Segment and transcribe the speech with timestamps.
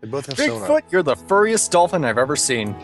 [0.00, 0.68] They both have sonar.
[0.68, 2.74] Bigfoot, you're the furriest dolphin I've ever seen.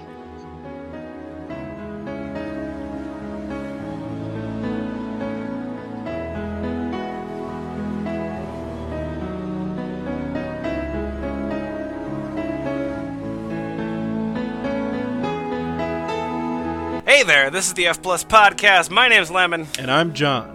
[17.07, 18.91] Hey there, this is the F Plus Podcast.
[18.91, 19.69] My name's Lemon.
[19.79, 20.54] And I'm John.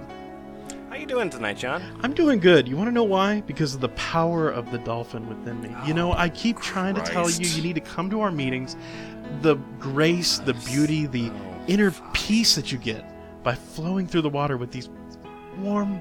[1.09, 1.83] Doing tonight, John?
[2.03, 2.67] I'm doing good.
[2.67, 3.41] You want to know why?
[3.41, 5.75] Because of the power of the dolphin within me.
[5.87, 8.29] you know, I keep oh, trying to tell you, you need to come to our
[8.29, 8.77] meetings.
[9.41, 13.03] The grace, the beauty, the oh, inner peace that you get
[13.43, 14.87] by flowing through the water with these
[15.57, 15.99] warm,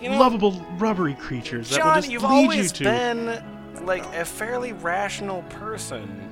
[0.00, 2.84] You know, lovable, rubbery creatures that will John, just you've lead always you to.
[2.84, 6.25] been like a fairly rational person.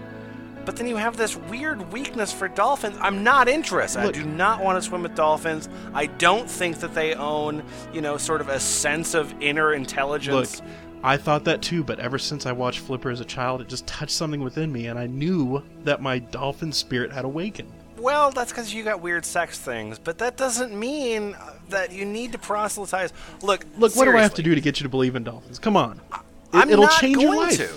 [0.64, 2.96] But then you have this weird weakness for dolphins.
[3.00, 4.02] I'm not interested.
[4.04, 5.68] Look- I do not want to swim with dolphins.
[5.92, 10.60] I don't think that they own, you know, sort of a sense of inner intelligence.
[10.60, 10.68] Look.
[11.02, 13.86] I thought that too, but ever since I watched Flipper as a child, it just
[13.86, 17.70] touched something within me, and I knew that my dolphin spirit had awakened.
[17.98, 22.06] Well, that's because you got weird sex things, but that doesn't mean uh, that you
[22.06, 23.12] need to proselytize.
[23.42, 25.58] Look, Look, what do I have to do to get you to believe in dolphins?
[25.58, 26.00] Come on.
[26.12, 26.20] It,
[26.54, 27.56] I'm it'll not change your life.
[27.58, 27.68] to.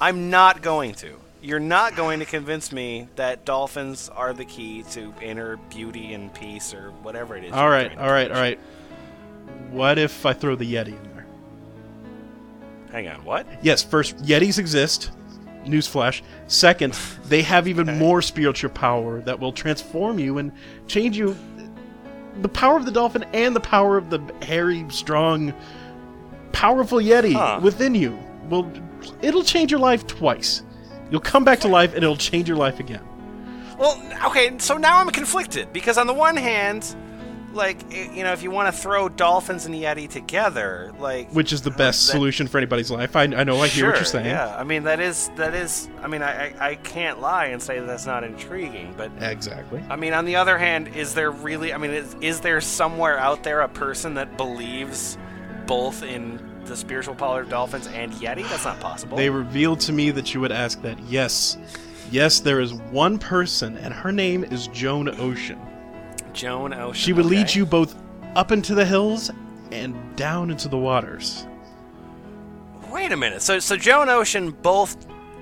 [0.00, 1.16] I'm not going to.
[1.40, 6.32] You're not going to convince me that dolphins are the key to inner beauty and
[6.34, 7.52] peace or whatever it is.
[7.52, 8.58] All right, all right, all right.
[9.70, 11.26] What if I throw the Yeti in there?
[12.90, 13.46] Hang on, what?
[13.62, 15.12] Yes, first, Yetis exist.
[15.64, 16.22] Newsflash.
[16.46, 16.94] Second,
[17.26, 20.50] they have even more spiritual power that will transform you and
[20.86, 21.36] change you.
[22.40, 25.52] The power of the dolphin and the power of the hairy, strong,
[26.52, 27.60] powerful Yeti Huh.
[27.62, 28.70] within you will.
[29.22, 30.62] It'll change your life twice.
[31.10, 33.02] You'll come back to life and it'll change your life again.
[33.78, 36.94] Well, okay, so now I'm conflicted because on the one hand,
[37.54, 41.62] like you know, if you want to throw dolphins and Yeti together, like Which is
[41.62, 43.16] the uh, best that- solution for anybody's life.
[43.16, 44.26] I, I know, I hear what you're saying.
[44.26, 45.88] Yeah, I mean that is that is.
[46.02, 49.82] I mean, I, I I can't lie and say that's not intriguing, but Exactly.
[49.88, 51.72] I mean, on the other hand, is there really?
[51.72, 55.16] I mean, is, is there somewhere out there a person that believes
[55.66, 58.48] both in the spiritual power of dolphins and Yeti?
[58.48, 59.16] That's not possible.
[59.16, 60.98] They revealed to me that you would ask that.
[61.04, 61.58] Yes.
[62.10, 65.58] Yes, there is one person, and her name is Joan Ocean.
[66.32, 66.94] Joan Ocean.
[66.94, 67.94] She would lead you both
[68.34, 69.30] up into the hills
[69.72, 71.46] and down into the waters.
[72.90, 73.42] Wait a minute.
[73.42, 74.96] So, so Joan Ocean both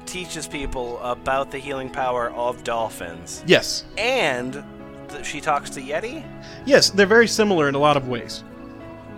[0.07, 3.85] teaches people about the healing power of dolphins, Yes.
[3.99, 4.63] and
[5.09, 6.25] th- she talks to Yeti.
[6.65, 8.43] Yes, they're very similar in a lot of ways.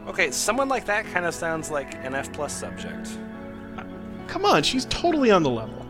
[0.08, 3.10] Okay, someone like that kind of sounds like an F plus subject.
[4.26, 5.86] Come on, she's totally on the level.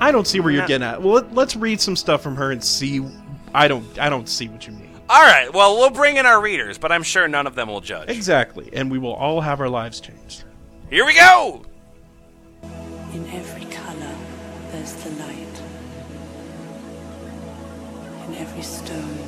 [0.00, 1.02] I don't see where you're getting at.
[1.02, 3.04] Well, let's read some stuff from her and see.
[3.52, 3.98] I don't.
[3.98, 4.90] I don't see what you mean.
[5.08, 5.52] All right.
[5.52, 8.08] Well, we'll bring in our readers, but I'm sure none of them will judge.
[8.08, 10.44] Exactly, and we will all have our lives changed.
[10.90, 11.64] Here we go.
[13.12, 14.14] In every color,
[14.72, 15.62] there's the light.
[18.28, 19.18] In every stone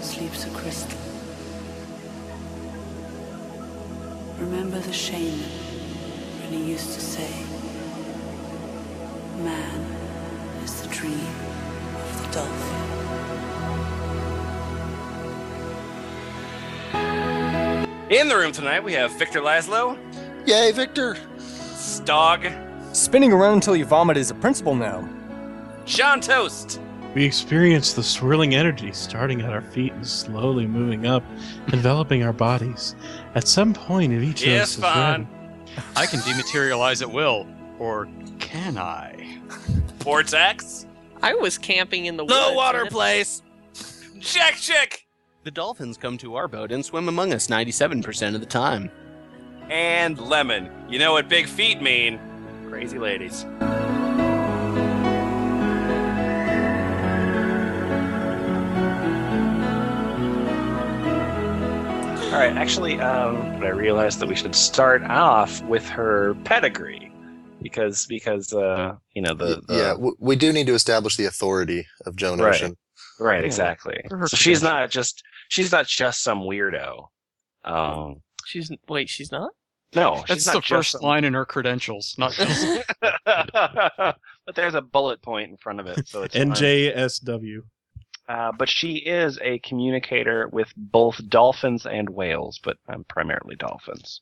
[0.00, 0.95] sleeps a crystal.
[4.38, 5.50] Remember the shaman
[6.40, 7.30] when he used to say,
[9.42, 9.80] Man
[10.62, 11.26] is the dream
[11.94, 12.86] of the dolphin.
[18.10, 19.98] In the room tonight, we have Victor Laszlo,
[20.46, 21.16] Yay, Victor!
[21.38, 22.52] Stog,
[22.94, 25.06] Spinning around until you vomit is a principle now.
[25.84, 26.80] John Toast,
[27.16, 31.22] We experience the swirling energy starting at our feet and slowly moving up,
[31.72, 32.94] enveloping our bodies.
[33.34, 35.28] At some point of each Yes, of us is Vaughn.
[35.64, 35.82] ready.
[35.96, 37.46] I can dematerialize at will.
[37.78, 38.06] Or
[38.38, 39.38] can I?
[40.00, 40.84] Portax,
[41.22, 42.48] I was camping in the woods.
[42.48, 43.40] The water and it- place.
[44.18, 45.06] Jack Chick,
[45.44, 48.90] The dolphins come to our boat and swim among us 97% of the time.
[49.70, 50.70] and Lemon.
[50.90, 52.20] You know what big feet mean?
[52.68, 53.46] Crazy ladies.
[62.36, 67.10] All right, actually, um, I realized that we should start off with her pedigree
[67.62, 71.24] because because uh, you know the, the yeah, w- we do need to establish the
[71.24, 72.52] authority of Joan Right.
[72.54, 72.76] Ocean.
[73.18, 74.02] Right, exactly.
[74.10, 77.06] Her So she's not just she's not just some weirdo.
[77.64, 79.52] Um, She's wait, she's not.
[79.94, 82.84] no, That's she's the not just first some- line in her credentials, not just.
[83.24, 86.50] but there's a bullet point in front of it, so it's fine.
[86.50, 87.60] NJSW.
[88.28, 94.20] Uh, but she is a communicator with both dolphins and whales, but um, primarily dolphins.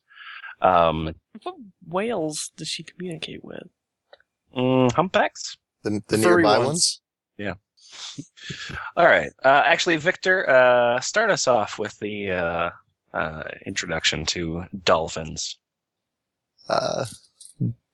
[0.61, 1.55] Um, What
[1.87, 3.63] whales does she communicate with?
[4.55, 5.57] mm, humpbacks.
[5.83, 6.67] The, the Furry nearby ones.
[6.67, 7.01] ones.
[8.97, 9.31] All right.
[9.43, 12.69] Uh, actually, Victor, uh, start us off with the uh,
[13.13, 15.57] uh, introduction to dolphins.
[16.67, 17.05] Uh,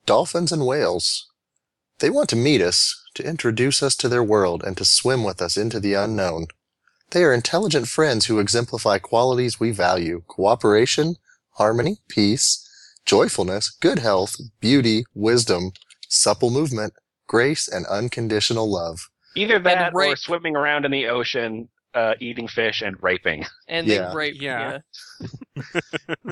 [0.06, 1.26] dolphins and whales.
[1.98, 5.42] They want to meet us, to introduce us to their world, and to swim with
[5.42, 6.46] us into the unknown.
[7.10, 11.16] They are intelligent friends who exemplify qualities we value cooperation,
[11.52, 12.66] harmony, peace,
[13.04, 15.72] joyfulness, good health, beauty, wisdom,
[16.08, 16.94] supple movement,
[17.26, 19.08] grace, and unconditional love.
[19.34, 23.44] Either that or swimming around in the ocean, uh, eating fish, and raping.
[23.68, 24.08] And Yeah.
[24.10, 24.40] they rape.
[24.40, 24.78] Yeah.
[25.20, 25.28] Yeah.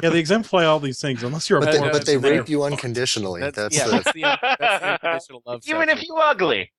[0.02, 2.38] Yeah, they exemplify all these things unless you're a But they, poor but they person.
[2.38, 3.40] rape you unconditionally.
[3.42, 6.06] That's, That's, yeah, the, that's the, that's the unconditional love Even if section.
[6.08, 6.72] you ugly.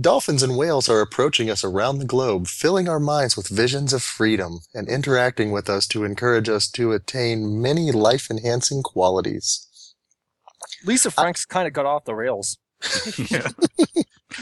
[0.00, 4.02] Dolphins and whales are approaching us around the globe, filling our minds with visions of
[4.02, 9.68] freedom and interacting with us to encourage us to attain many life enhancing qualities.
[10.84, 12.56] Lisa Frank's kind of got off the rails.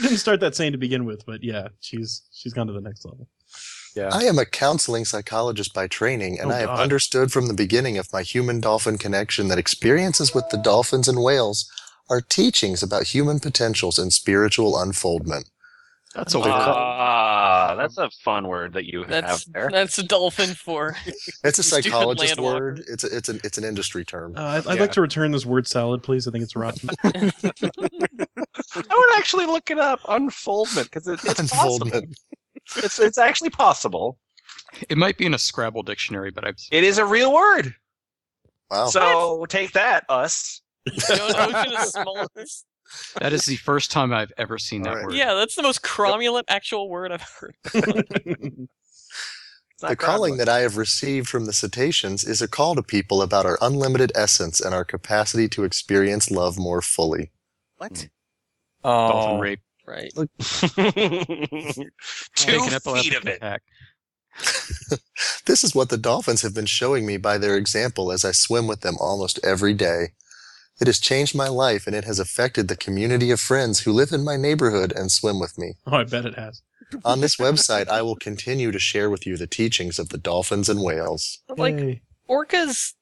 [0.01, 3.05] didn't start that saying to begin with, but yeah, she's she's gone to the next
[3.05, 3.27] level.
[3.95, 4.09] Yeah.
[4.11, 6.79] I am a counseling psychologist by training, and Oh, I have God.
[6.79, 11.21] understood from the beginning of my human dolphin connection that experiences with the dolphins and
[11.21, 11.69] whales
[12.09, 15.49] are teachings about human potentials and spiritual unfoldment.
[16.13, 16.59] That's a They're word.
[16.59, 19.69] Ah, that's a fun word that you That's have there.
[19.71, 20.95] that's a dolphin for.
[21.45, 22.43] It's a psychologist landwalker.
[22.59, 22.83] word.
[22.87, 24.33] It's a, it's an it's an industry term.
[24.35, 24.81] Uh, I'd, I'd Yeah.
[24.81, 26.27] like to return this word salad, please.
[26.27, 26.89] I think it's rotten.
[27.03, 27.31] I
[28.75, 29.99] would actually look it up.
[30.07, 32.01] Unfoldment, because it, it's possible.
[32.77, 34.17] It's it's actually possible.
[34.89, 37.73] It might be in a Scrabble dictionary, but I've It is a real word.
[38.69, 38.87] Wow.
[38.87, 40.61] So take that, us.
[40.87, 42.65] Joan Ocean is smallest.
[43.19, 45.05] That is the first time I've ever seen that Alright.
[45.07, 45.15] word.
[45.15, 47.55] Yeah, that's the most cromulent actual word I've heard.
[49.79, 50.45] The calling Groundhog.
[50.47, 54.11] that I have received from the cetaceans is a call to people about our unlimited
[54.13, 57.31] essence and our capacity to experience love more fully.
[57.77, 57.97] What?
[58.83, 58.87] Hmm.
[58.87, 59.59] Oh, Dolphin rape.
[59.87, 60.11] Right.
[60.15, 60.29] Two
[62.35, 63.37] Take an feet of it.
[63.37, 63.63] attack.
[65.47, 68.67] This is what the dolphins have been showing me by their example as I swim
[68.67, 70.09] with them almost every day.
[70.81, 74.11] It has changed my life and it has affected the community of friends who live
[74.11, 75.75] in my neighborhood and swim with me.
[75.85, 76.63] oh, I bet it has.
[77.05, 80.67] On this website, I will continue to share with you the teachings of the dolphins
[80.67, 81.39] and whales.
[81.55, 82.01] Like Yay.
[82.27, 82.93] orcas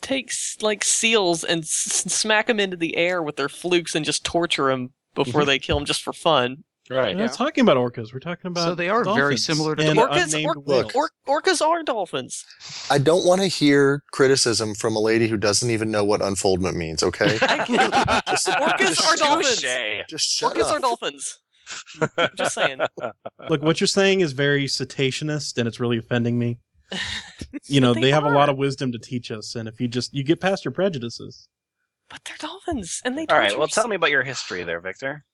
[0.00, 4.24] take like seals and s- smack them into the air with their flukes and just
[4.24, 5.48] torture them before mm-hmm.
[5.48, 6.64] they kill them just for fun.
[6.88, 7.16] Right.
[7.16, 8.12] We're not talking about orcas.
[8.12, 10.24] We're talking about So they are very similar to and orcas.
[10.34, 10.92] unnamed Or- whales.
[10.94, 12.44] or- orcas are dolphins.
[12.90, 16.76] I don't want to hear criticism from a lady who doesn't even know what unfoldment
[16.76, 17.38] means, okay?
[17.38, 19.60] Just- Orcas just are dolphins.
[20.08, 20.72] Just shut Orcas up.
[20.74, 21.38] are dolphins.
[22.36, 22.78] just saying.
[23.48, 26.58] Look, what you're saying is very cetaceanist, and it's really offending me.
[27.68, 29.88] You know, they, they have a lot of wisdom to teach us, and if you
[29.88, 31.48] just you get past your prejudices,
[32.08, 33.26] But they're dolphins, and they.
[33.26, 33.58] All right.
[33.58, 35.24] Well, tell me about your history there, Victor.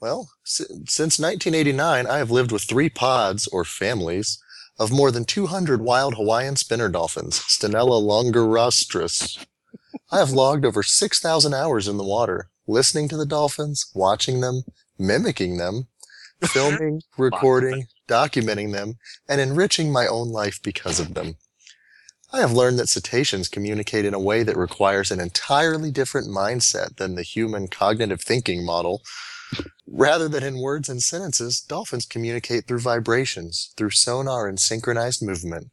[0.00, 4.42] Well, since 1989, I have lived with three pods, or families,
[4.78, 9.44] of more than 200 wild Hawaiian spinner dolphins, Stenella longirostris.
[10.10, 14.62] I have logged over 6,000 hours in the water, listening to the dolphins, watching them,
[14.98, 15.88] mimicking them,
[16.44, 18.94] filming, recording, documenting them,
[19.28, 21.36] and enriching my own life because of them.
[22.32, 26.96] I have learned that cetaceans communicate in a way that requires an entirely different mindset
[26.96, 29.02] than the human cognitive thinking model.
[29.86, 35.70] Rather than in words and sentences, dolphins communicate through vibrations, through sonar and synchronized movement,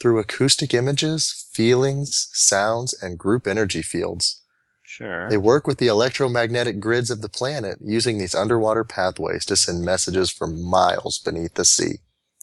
[0.00, 4.42] through acoustic images, feelings, sounds, and group energy fields.
[4.82, 5.28] Sure.
[5.28, 9.84] They work with the electromagnetic grids of the planet using these underwater pathways to send
[9.84, 12.00] messages for miles beneath the sea.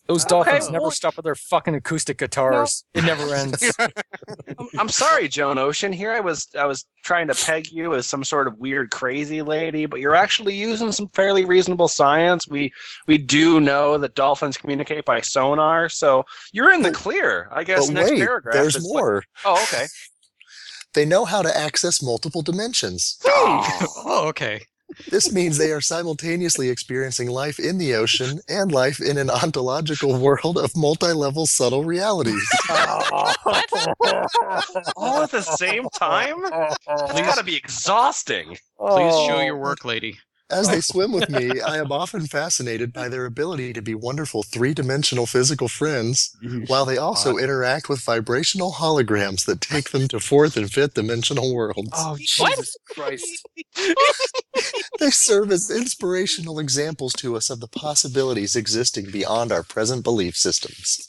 [0.08, 2.84] Those Okay, dolphins never well- stop with their fucking acoustic guitars.
[2.94, 3.72] It never ends.
[3.80, 3.90] I'm,
[4.80, 5.92] I'm sorry, Joan Ocean.
[5.94, 9.42] Here I was, I was trying to peg you as some sort of weird, crazy
[9.42, 12.48] lady, but you're actually using some fairly reasonable science.
[12.48, 12.72] We
[13.08, 17.50] we do know that dolphins communicate by sonar, so you're in the clear.
[17.52, 18.54] I guess but next wait, paragraph.
[18.56, 19.24] there's is what- more.
[19.46, 19.86] oh, okay.
[20.94, 23.20] They know how to access multiple dimensions.
[23.30, 24.62] Oh, okay.
[25.10, 30.18] This means they are simultaneously experiencing life in the ocean and life in an ontological
[30.20, 32.42] world of multi-level subtle realities.
[34.96, 36.36] All at the same time?
[36.46, 38.48] It's got to be exhausting.
[38.80, 39.42] Please show Oh.
[39.42, 40.18] your work, lady.
[40.50, 40.82] As they oh.
[40.82, 45.68] swim with me, I am often fascinated by their ability to be wonderful three-dimensional physical
[45.68, 46.36] friends,
[46.68, 51.54] while they also interact with vibrational holograms that take them to fourth and fifth dimensional
[51.54, 51.90] worlds.
[51.94, 53.48] Oh, Jesus Christ.
[55.00, 60.36] They serve as inspirational examples to us of the possibilities existing beyond our present belief
[60.36, 61.08] systems.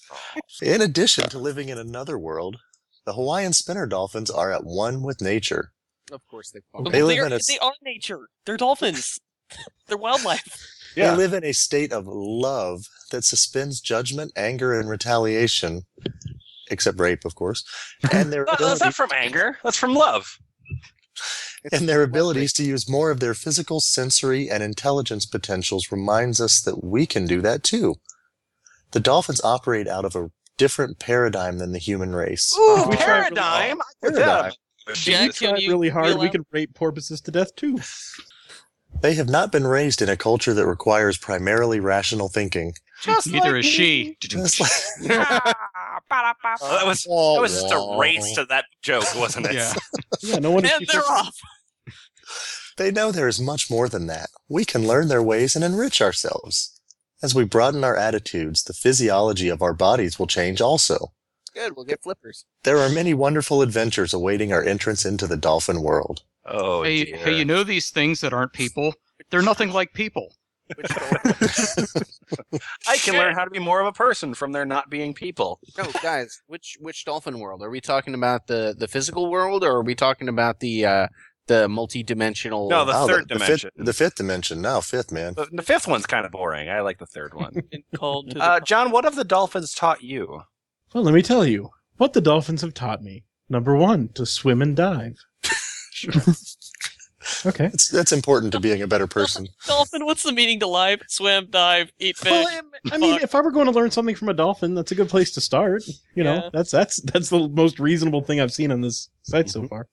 [0.60, 2.58] In addition to living in another world,
[3.06, 5.72] the Hawaiian spinner dolphins are at one with nature.
[6.12, 8.28] Of course they But They live they're- in a s- they are nature.
[8.44, 9.18] They're dolphins.
[9.86, 10.66] They're wildlife.
[10.96, 11.10] Yeah.
[11.12, 15.82] They live in a state of love that suspends judgment, anger, and retaliation,
[16.70, 17.64] except rape, of course.
[18.12, 19.58] And their No, that's not from anger.
[19.62, 20.38] That's from love.
[21.72, 26.60] and their abilities to use more of their physical, sensory, and intelligence potentials reminds us
[26.62, 27.96] that we can do that too.
[28.92, 32.54] The dolphins operate out of a different paradigm than the human race.
[32.58, 33.78] Ooh, we try really paradigm.
[34.02, 34.52] Paradigm.
[34.88, 37.54] If Jack, we try can you really hard, we out- can rape porpoises to death
[37.56, 37.78] too.
[39.00, 42.74] They have not been raised in a culture that requires primarily rational thinking.
[43.02, 44.16] Just Neither like is she.
[44.20, 44.60] Just
[45.10, 45.54] ah, like-
[46.60, 49.54] Oh, that was oh, that was just a race to that joke, wasn't it?
[49.54, 49.72] Yeah.
[50.20, 50.64] Yeah, no one.
[50.64, 51.36] And they're off.
[52.76, 54.30] They know there is much more than that.
[54.48, 56.80] We can learn their ways and enrich ourselves.
[57.22, 61.12] As we broaden our attitudes, the physiology of our bodies will change also.
[61.54, 62.46] Good, we'll get flippers.
[62.64, 66.22] There are many wonderful adventures awaiting our entrance into the dolphin world.
[66.50, 67.16] Oh, Hey, dear.
[67.18, 68.94] hey, you know these things that aren't people?
[69.30, 70.34] They're nothing like people.
[72.86, 75.60] I can learn how to be more of a person from there not being people.
[75.76, 77.62] no, guys, which which dolphin world?
[77.62, 81.06] Are we talking about the the physical world, or are we talking about the uh
[81.46, 82.68] the multi-dimensional?
[82.68, 83.70] No, the Oh, third the dimension.
[83.76, 84.60] Fifth, the fifth dimension.
[84.60, 85.34] No, fifth, man.
[85.34, 86.68] The, the fifth one's kind of boring.
[86.68, 87.54] I like the third one.
[87.96, 90.42] Called to the Uh, John, what have the dolphins taught you?
[90.94, 93.24] Well, let me tell you what the dolphins have taught me.
[93.48, 95.16] Number one, to swim and dive.
[97.46, 97.68] okay.
[97.68, 99.48] That's, that's important to being a better person.
[99.66, 100.04] dolphin.
[100.04, 101.02] What's the meaning to life?
[101.08, 102.30] Swim, dive, eat fish.
[102.30, 102.60] Well, I-
[102.92, 105.08] I mean, if I were going to learn something from a dolphin, that's a good
[105.08, 105.82] place to start.
[106.14, 106.50] You know, Yeah.
[106.52, 109.68] that's that's that's the most reasonable thing I've seen on this site so mm-hmm.
[109.68, 109.88] far.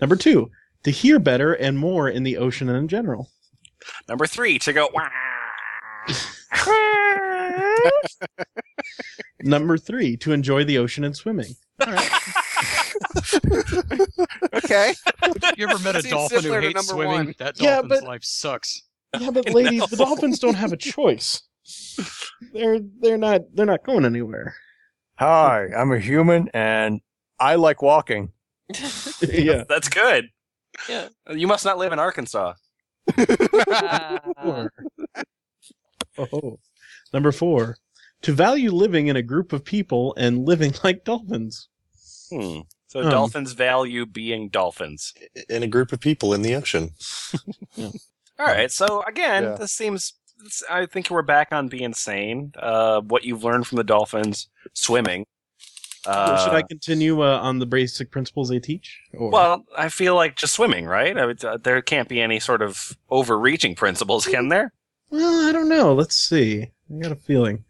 [0.00, 0.50] Number two,
[0.84, 3.30] to hear better and more in the ocean and in general.
[4.08, 4.90] Number three, to go.
[4.92, 5.08] "Wah."
[9.42, 11.56] Number three, to enjoy the ocean and swimming.
[14.54, 14.94] Okay.
[15.56, 17.26] You ever met a Seems dolphin who similar to hates number swimming?
[17.26, 17.34] one.
[17.38, 18.82] That Yeah, dolphin's but- life sucks.
[19.18, 21.42] Yeah, but ladies, the dolphins don't have a choice.
[22.52, 24.54] They're they're not they're not going anywhere.
[25.18, 27.00] Hi, I'm a human and
[27.40, 28.32] I like walking.
[29.20, 29.64] yeah.
[29.68, 30.26] That's good.
[30.88, 31.08] Yeah.
[31.30, 32.54] You must not live in Arkansas.
[33.70, 34.20] Ah.
[36.18, 36.58] Oh.
[37.12, 37.76] Number four,
[38.22, 41.68] to value living in a group of people and living like dolphins.
[42.30, 42.60] Hmm.
[42.96, 43.10] So Um.
[43.10, 45.12] dolphins value being dolphins.
[45.48, 46.92] In a group of people in the ocean.
[47.78, 47.92] All
[48.46, 48.70] right.
[48.72, 49.54] So again, Yeah.
[49.56, 50.14] this seems.
[50.70, 52.52] I think we're back on being sane.
[52.58, 55.26] Uh, what you've learned from the dolphins, swimming.
[56.04, 59.00] Uh, Should I continue uh, on the basic principles they teach?
[59.14, 59.30] Or?
[59.30, 61.16] Well, I feel like just swimming, right?
[61.18, 64.72] I would, uh, there can't be any sort of overreaching principles, can there?
[65.10, 65.94] Well, I don't know.
[65.94, 66.62] Let's see.
[66.94, 67.64] I got a feeling.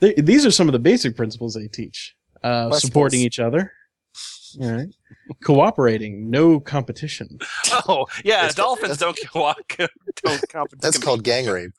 [0.00, 2.14] They, these are some of the basic principles they teach.
[2.42, 3.72] Uh, supporting each other.
[4.60, 4.88] All right.
[5.44, 6.30] Cooperating.
[6.30, 7.38] No competition.
[7.88, 8.36] Oh, yeah.
[8.36, 9.76] That's- dolphins don't walk.
[9.78, 10.80] Don't compete.
[10.80, 11.72] That's called gang rape.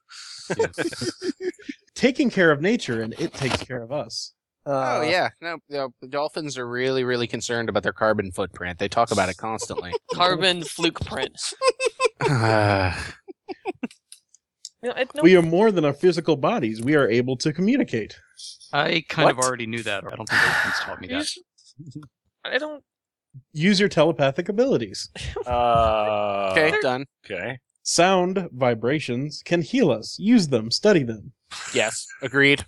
[1.96, 4.34] Taking care of nature, and it takes care of us.
[4.66, 8.80] Oh yeah, no, the the dolphins are really, really concerned about their carbon footprint.
[8.80, 9.92] They talk about it constantly.
[10.14, 11.38] Carbon fluke print.
[12.22, 13.14] Ah,
[14.82, 16.82] No, no, We are more than our physical bodies.
[16.82, 18.18] We are able to communicate.
[18.74, 20.04] I kind of already knew that.
[20.06, 21.28] I don't think dolphins taught me that.
[22.46, 22.84] Just- I don't.
[23.52, 25.10] Use your telepathic abilities.
[25.48, 27.06] Uh, okay, done.
[27.26, 27.60] Okay.
[27.84, 30.18] Sound vibrations can heal us.
[30.20, 30.70] Use them.
[30.72, 31.34] Study them.
[31.74, 32.66] Yes, agreed.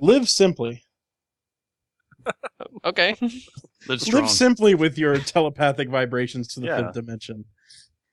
[0.00, 0.84] Live simply.
[2.84, 3.16] Okay.
[3.88, 4.22] Live strong.
[4.22, 6.76] Live simply with your telepathic vibrations to the Yeah.
[6.78, 7.44] fifth dimension.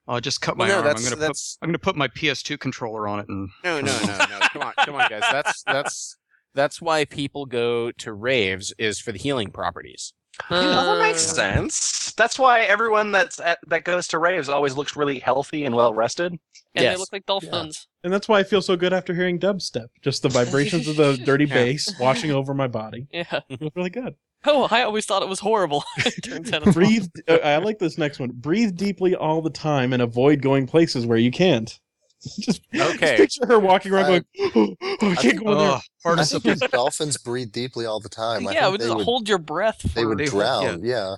[0.07, 0.93] I'll just cut my Well, no, arm.
[0.95, 3.79] that's I'm gonna put that's I'm gonna put my PS2 controller on it and no,
[3.81, 4.39] no, no, no.
[4.53, 5.23] Come on, come on, guys.
[5.31, 6.17] That's that's
[6.55, 10.13] that's why people go to raves is for the healing properties.
[10.49, 12.13] Well, that makes Uh, sense.
[12.13, 15.93] That's why everyone that's at, that goes to raves always looks really healthy and well
[15.93, 16.39] rested.
[16.75, 17.87] And they look like dolphins.
[18.03, 19.87] And that's why I feel so good after hearing dubstep.
[20.01, 21.53] Just the vibrations of the dirty Yeah.
[21.55, 23.07] bass washing over my body.
[23.11, 23.41] Yeah.
[23.49, 24.15] It feels really good.
[24.45, 25.83] Oh, I always thought it was horrible.
[25.97, 27.07] it turns out it's Breathe.
[27.27, 28.29] uh, I like this next one.
[28.33, 31.77] Breathe deeply all the time and avoid going places where you can't.
[32.41, 33.15] Just, just Okay.
[33.17, 35.79] picture her walking around oh, I- going, oh, I can't think- go in there.
[36.05, 38.45] oh, I think if dolphins breathe deeply all the time.
[38.47, 39.81] I yeah, think would they just would, hold your breath.
[39.81, 40.83] For, they would they would- drown.
[40.83, 41.15] Yeah.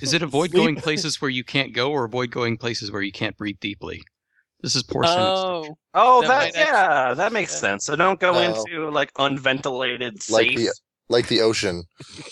[0.00, 3.12] Is it avoid going places where you can't go, or avoid going places where you
[3.12, 4.02] can't breathe deeply?
[4.60, 5.28] This is poor sentence.
[5.28, 7.58] Oh, Oh, That that, might yeah, that makes yeah.
[7.58, 7.84] sense.
[7.86, 8.40] So don't go No.
[8.64, 10.74] into like unventilated, Like safe the
[11.08, 11.84] like the ocean.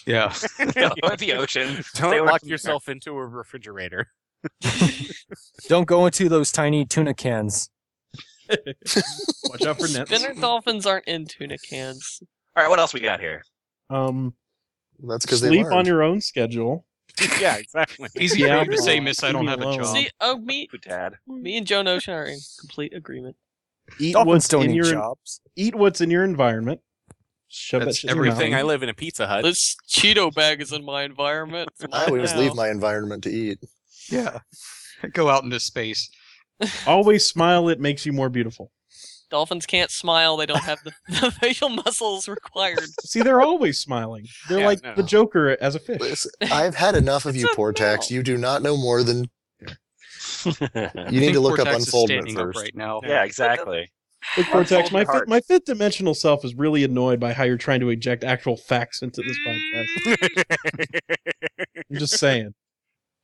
[0.07, 0.33] Yeah.
[1.05, 1.85] or the ocean.
[1.95, 4.09] Don't lock yourself into a refrigerator.
[5.69, 7.71] Don't go into those tiny tuna cans.
[8.49, 10.11] Watch out for nets.
[10.11, 12.23] spinner dolphins aren't in tuna cans.
[12.57, 13.43] All right, what else we got here?
[13.91, 14.35] Um,
[15.07, 16.85] That's because they sleep on your own schedule.
[17.41, 18.09] yeah, exactly.
[18.19, 19.23] Easy Yeah, for you to say, Miss.
[19.23, 19.79] I don't have a alone.
[19.79, 19.97] job.
[19.97, 21.15] See, oh, me, dad.
[21.27, 23.37] me and Joan Ocean are in complete agreement.
[23.99, 25.41] Eat Dolphins what's don't in need your jobs.
[25.57, 26.81] eat what's in your environment.
[27.49, 28.53] Shove That's shit in your Everything.
[28.53, 28.61] mouth.
[28.61, 29.43] I live in a Pizza Hut.
[29.43, 31.69] This Cheeto bag is in my environment.
[31.73, 32.41] It's I mine always now.
[32.41, 33.59] leave my environment to eat.
[34.09, 34.39] Yeah.
[35.13, 36.11] Go out into space.
[36.87, 37.69] Always smile.
[37.69, 38.71] It makes you more beautiful.
[39.31, 40.37] Dolphins can't smile.
[40.37, 42.81] They don't have the, the facial muscles required.
[43.05, 44.27] See, they're always smiling.
[44.49, 44.95] They're Yeah, like no.
[44.97, 46.01] the Joker as a fish.
[46.01, 48.11] Listen, I've had enough of you, a Portax.
[48.11, 48.17] no.
[48.17, 49.31] You do not know more than
[50.45, 52.59] you need to look up Vortex is unfoldment standing up first.
[52.59, 53.01] right now.
[53.05, 53.89] yeah, exactly.
[54.37, 57.57] Look, Cortex, my your fifth, my fifth dimensional self is really annoyed by how you're
[57.57, 60.41] trying to eject actual facts into this podcast.
[61.91, 62.53] I'm just saying.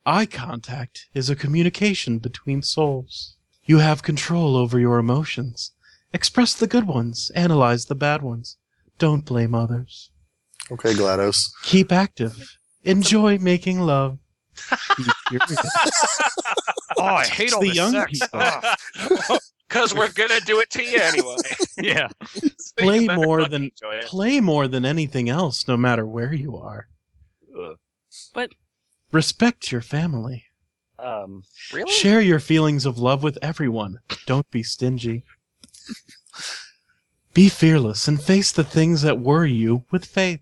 [0.06, 3.34] Eye contact is a communication between souls.
[3.64, 5.72] You have control over your emotions.
[6.12, 8.56] Express the good ones, analyze the bad ones.
[8.98, 10.10] Don't blame others.
[10.70, 11.48] Okay, GLaDOS.
[11.64, 12.56] Keep active.
[12.84, 14.18] Enjoy making love.
[16.98, 18.12] Oh, I hate all the this young sex.
[18.12, 19.38] people.
[19.68, 21.36] Because we're gonna do it to you anyway.
[21.82, 22.08] yeah.
[22.30, 22.48] So
[22.78, 23.70] Play more than-
[24.04, 26.88] Play more than anything else, no matter where you are.
[27.54, 27.76] Ugh.
[29.12, 30.44] Respect your family.
[30.98, 31.90] Um, really?
[31.92, 33.98] Share your feelings of love with everyone.
[34.26, 35.24] Don't be stingy.
[37.34, 40.40] Be fearless and face the things that worry you with faith.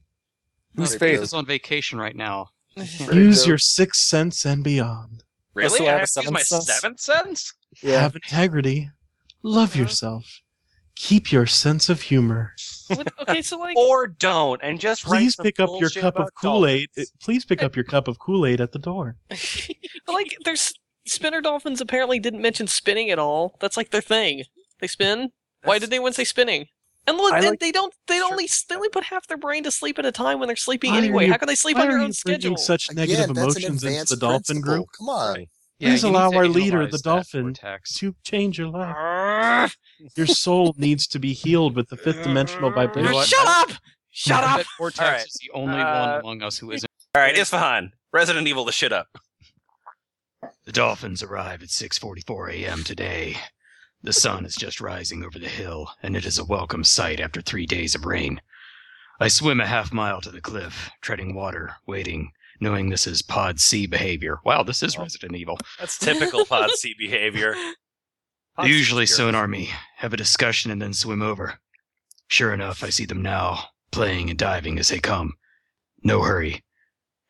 [0.77, 1.21] Whose This faith?
[1.21, 2.51] is on vacation right now.
[3.13, 5.25] Use your sixth sense and beyond.
[5.55, 5.71] Really?
[5.71, 6.81] Also, I I have have to use my seventh sense.
[6.81, 7.55] seventh sense?
[7.83, 8.91] Have integrity.
[9.43, 10.41] Love yourself.
[10.97, 12.55] Keep your sense of humor.
[12.89, 16.29] What- okay, so like, Or don't, and just Please some pick up your cup of
[16.41, 16.89] Kool Aid.
[16.99, 19.17] Uh, please pick up your cup of Kool Aid at the door.
[20.09, 20.73] like, there's
[21.07, 23.57] spinner dolphins apparently didn't mention spinning at all.
[23.61, 24.45] That's like their thing.
[24.81, 25.31] They spin.
[25.65, 26.67] Why did anyone say spinning?
[27.07, 27.93] And look, they, like- they don't.
[28.07, 28.31] They Sure.
[28.31, 30.93] only they only put half their brain to sleep at a time when they're sleeping
[30.93, 31.27] Why anyway.
[31.27, 32.57] you- How can they sleep on their are own you bringing schedule?
[32.57, 34.63] such negative Again, emotions into the dolphin principle.
[34.77, 34.87] group?
[34.99, 35.47] Come on.
[35.79, 37.95] Yeah, Please allow our leader, the dolphin, Vortex.
[37.99, 39.77] to change your life.
[40.17, 43.13] Your soul needs to be healed with the fifth dimensional vibration.
[43.13, 43.27] what?
[43.27, 43.71] Shut up!
[44.11, 44.57] Shut up!
[44.59, 45.27] bet Vortex All right.
[45.27, 46.91] is the only Uh, one among us who isn't.
[47.15, 47.93] All right, Isfahan.
[48.13, 49.09] Resident Evil the shit up.
[50.65, 52.85] The dolphins arrive at 6:44 a.m.
[52.85, 53.37] today.
[54.03, 57.41] The sun is just rising over the hill, and it is a welcome sight after
[57.41, 58.41] three days of rain.
[59.19, 63.61] I swim a half mile to the cliff, treading water, waiting, knowing this is Pod
[63.61, 64.39] C behavior.
[64.45, 65.59] Wow, this is Resident Evil.
[65.79, 67.55] That's typical Pod C behavior.
[68.61, 71.59] They usually sonar me, have a discussion, and then swim over.
[72.29, 75.35] Sure enough, I see them now, playing and diving as they come.
[76.03, 76.63] No hurry.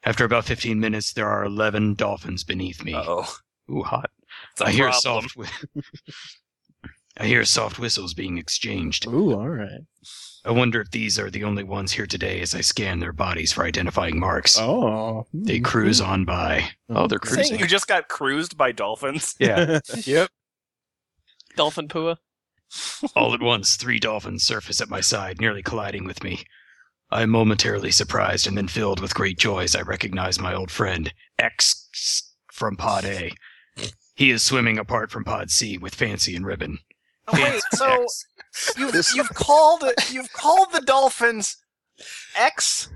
[0.04, 2.94] After about 15 minutes, there are 11 dolphins beneath me.
[2.94, 3.26] Oh,
[3.70, 4.10] Ooh, hot.
[4.60, 5.22] I hear problem.
[5.22, 5.37] soft.
[5.37, 5.82] Whi-
[7.16, 9.07] I hear soft whistles being exchanged.
[9.07, 9.81] Ooh, all right.
[10.44, 13.53] I wonder if these are the only ones here today as I scan their bodies
[13.53, 14.59] for identifying marks.
[14.59, 15.64] Oh, hmm, They hmm.
[15.64, 16.70] cruise on by.
[16.90, 17.59] Oh, oh they're Saying cruising.
[17.61, 19.35] you just got cruised by dolphins.
[19.38, 19.81] Yeah.
[20.05, 20.29] Yep.
[21.57, 22.16] Dolphin pua.
[23.16, 26.44] All at once, three dolphins surface at my side, nearly colliding with me.
[27.11, 30.70] I am momentarily surprised and then filled with great joy as I recognize my old
[30.70, 33.31] friend, X from Pod A.
[34.16, 36.79] He is swimming apart from Pod C with Fancy and Ribbon.
[37.26, 38.04] Oh, wait, so
[38.76, 41.56] you've, you've called you've called the dolphins
[42.37, 42.88] X,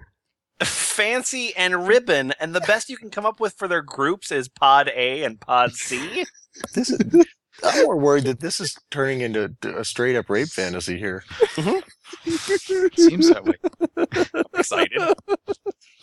[0.62, 4.48] Fancy, and Ribbon, and the best you can come up with for their groups is
[4.48, 6.26] Pod A and Pod C.
[6.74, 7.26] This is,
[7.62, 11.24] I'm more worried that this is turning into a straight up rape fantasy here.
[11.54, 13.00] Mm-hmm.
[13.00, 13.54] Seems that way.
[13.96, 15.02] I'm excited.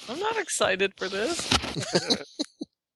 [0.10, 1.48] I'm not excited for this.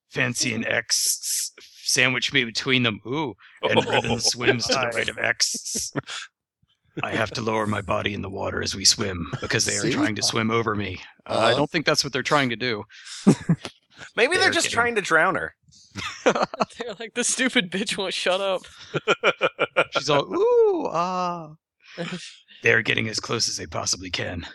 [0.09, 1.53] Fancy and X
[1.89, 2.99] sandwich me between them.
[3.07, 5.91] Ooh, and Ribbon swims to the right of X.
[7.03, 9.81] I have to lower my body in the water as we swim because they are
[9.81, 9.93] See?
[9.93, 10.99] trying to swim over me.
[11.25, 11.55] Uh, I Uh-huh.
[11.57, 12.83] don't think that's what they're trying to do.
[14.15, 15.55] Maybe they're They're just getting- trying to drown her.
[16.25, 18.61] They're like, the stupid bitch won't shut up.
[19.91, 21.53] She's all ooh ah.
[22.63, 24.45] They're getting as close as they possibly can,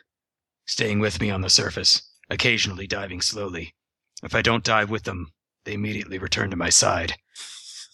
[0.66, 3.74] staying with me on the surface, occasionally diving slowly.
[4.22, 5.32] If I don't dive with them,
[5.64, 7.14] they immediately return to my side.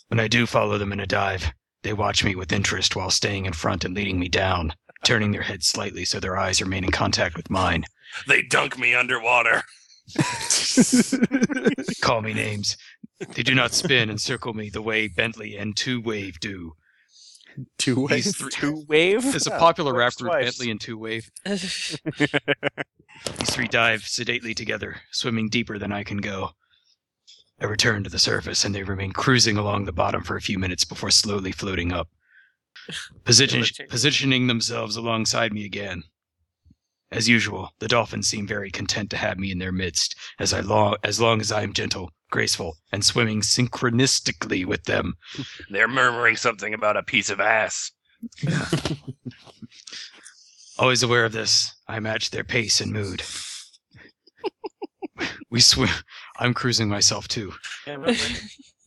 [0.08, 1.52] When I do follow them in a dive,
[1.82, 5.42] they watch me with interest while staying in front and leading me down, turning their
[5.42, 7.84] heads slightly so their eyes remain in contact with mine.
[8.26, 9.62] They dunk me underwater.
[10.16, 12.76] They call me names.
[13.34, 16.72] They do not spin and circle me the way Bentley and Two Wave do.
[17.78, 18.36] Two These ways.
[18.36, 19.22] three- Two wave.
[19.22, 20.44] There's a Yeah, popular rap group, twice.
[20.44, 21.30] Bentley and Two Wave.
[21.44, 21.98] These
[23.50, 26.50] three dive sedately together, swimming deeper than I can go.
[27.60, 30.58] I return to the surface, and they remain cruising along the bottom for a few
[30.58, 32.08] minutes before slowly floating up,
[33.24, 36.04] Position- positioning themselves alongside me again.
[37.12, 40.60] As usual, the dolphins seem very content to have me in their midst, as I
[40.60, 45.14] long as long as I am gentle, graceful, and swimming synchronistically with them.
[45.70, 47.90] They're murmuring something about a piece of ass.
[50.78, 53.22] Always aware of this, I match their pace and mood.
[55.50, 55.90] we swim.
[56.40, 57.52] I'm cruising myself too.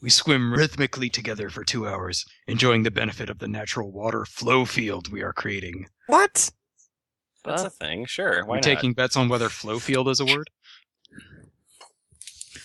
[0.03, 4.65] We swim rhythmically together for two hours, enjoying the benefit of the natural water flow
[4.65, 5.87] field we are creating.
[6.07, 6.51] What?
[7.45, 8.05] That's a thing.
[8.05, 8.43] Sure.
[8.43, 8.63] Why We're not?
[8.63, 10.49] taking bets on whether flow field is a word.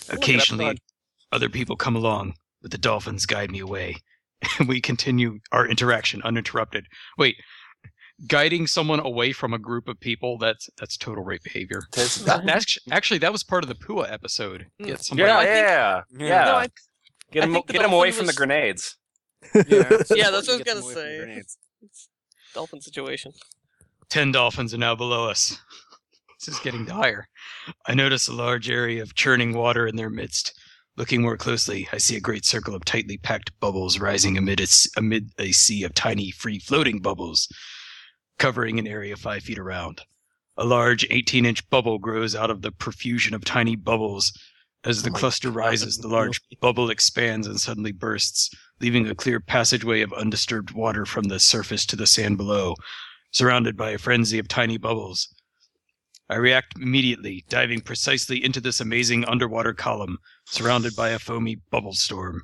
[0.09, 0.79] Occasionally,
[1.31, 3.98] other people come along, but the dolphins guide me away,
[4.59, 6.87] and we continue our interaction uninterrupted.
[7.18, 7.37] Wait,
[8.26, 11.83] guiding someone away from a group of people—that's that's total rape behavior.
[11.94, 14.66] That's- That's actually that was part of the Pua episode.
[14.81, 14.87] Mm.
[14.87, 15.28] Get somebody.
[15.28, 16.44] Yeah, I think- yeah, yeah.
[16.44, 16.68] No, I,
[17.31, 18.96] get I him, get him away dolphin from the grenades.
[19.54, 21.42] yeah, that's what I Get was gonna say.
[22.54, 23.33] dolphin situation.
[24.09, 25.59] Ten dolphins are now below us.
[26.40, 27.26] This is getting dire.
[27.87, 30.57] I notice a large area of churning water in their midst.
[30.96, 34.62] Looking more closely, I see a great circle of tightly packed bubbles rising amid a,
[34.62, 37.48] s- amid a sea of tiny, free floating bubbles,
[38.38, 40.03] covering an area five feet around.
[40.57, 44.33] A large 18 inch bubble grows out of the profusion of tiny bubbles.
[44.85, 50.01] As the cluster rises, the large bubble expands and suddenly bursts, leaving a clear passageway
[50.01, 52.74] of undisturbed water from the surface to the sand below,
[53.31, 55.29] surrounded by a frenzy of tiny bubbles.
[56.31, 61.94] I react immediately, diving precisely into this amazing underwater column, surrounded by a foamy bubble
[61.94, 62.42] storm.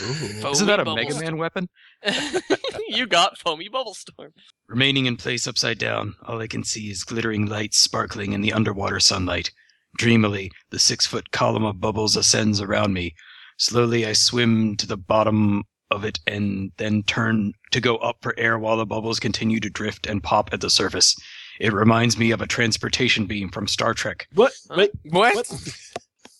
[0.00, 1.68] Isn't that a Mega bubble Man weapon?
[2.88, 4.32] you got foamy bubble storm.
[4.68, 8.52] Remaining in place upside down, all I can see is glittering lights sparkling in the
[8.52, 9.50] underwater sunlight.
[9.98, 13.14] Dreamily, the six foot column of bubbles ascends around me.
[13.58, 18.34] Slowly, I swim to the bottom of it and then turn to go up for
[18.38, 21.14] air while the bubbles continue to drift and pop at the surface.
[21.60, 24.26] It reminds me of a transportation beam from Star Trek.
[24.34, 24.52] What?
[24.70, 24.76] Huh?
[24.78, 24.90] Wait.
[25.04, 25.52] What?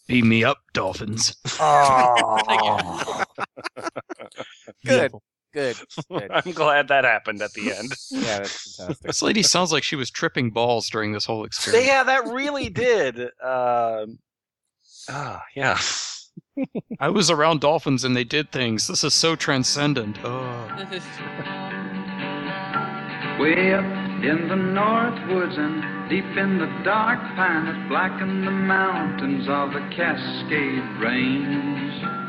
[0.08, 1.36] Beam me up, dolphins.
[1.60, 3.24] Oh.
[4.87, 5.12] Good.
[5.52, 5.76] Good.
[6.09, 6.31] Good.
[6.31, 7.92] I'm glad that happened at the end.
[8.11, 9.07] Yeah, that's fantastic.
[9.07, 11.87] This lady sounds like she was tripping balls during this whole experience.
[11.87, 13.20] yeah, that really did.
[13.20, 14.18] Um,
[15.09, 15.78] ah, yeah.
[17.00, 18.87] I was around dolphins and they did things.
[18.87, 20.18] This is so transcendent.
[20.24, 20.68] Oh.
[23.40, 23.85] Way up
[24.24, 29.72] in the north woods and deep in the dark pine that blacken the mountains of
[29.72, 32.21] the Cascade Range.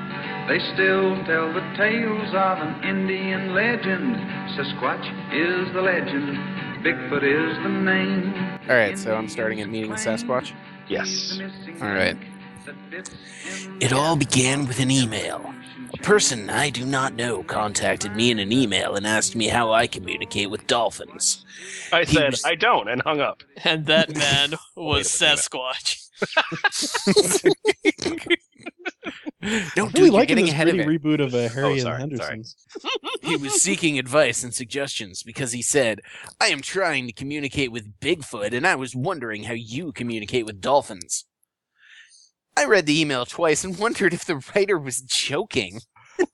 [0.47, 4.15] They still tell the tales of an Indian legend.
[4.57, 6.37] Sasquatch is the legend,
[6.83, 8.33] Bigfoot is the name.
[8.69, 10.51] All right, so I'm starting at meeting the Sasquatch.
[10.89, 11.39] Yes.
[11.81, 12.17] All right.
[13.79, 15.53] It all began with an email.
[15.93, 19.71] A person I do not know contacted me in an email and asked me how
[19.71, 21.45] I communicate with dolphins.
[21.93, 23.43] I He said was- I don't and hung up.
[23.63, 26.01] and that man was Sasquatch.
[29.75, 30.87] No, dude, really you're getting ahead of it.
[30.87, 32.11] reboot of a Harry Oh, sorry, and.
[32.11, 32.55] Henderson's.
[33.21, 36.01] He was seeking advice and suggestions because he said,
[36.41, 40.61] I am trying to communicate with Bigfoot and I was wondering how you communicate with
[40.61, 41.25] dolphins.
[42.55, 45.79] I read the email twice and wondered if the writer was joking.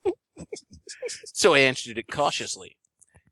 [1.26, 2.76] so I answered it cautiously.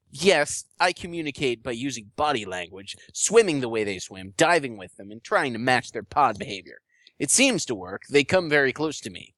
[0.10, 5.12] Yes, I communicate by using body language, swimming the way they swim, diving with them,
[5.12, 6.78] and trying to match their pod behavior.
[7.20, 8.04] It seems to work.
[8.10, 9.34] They come very close to me.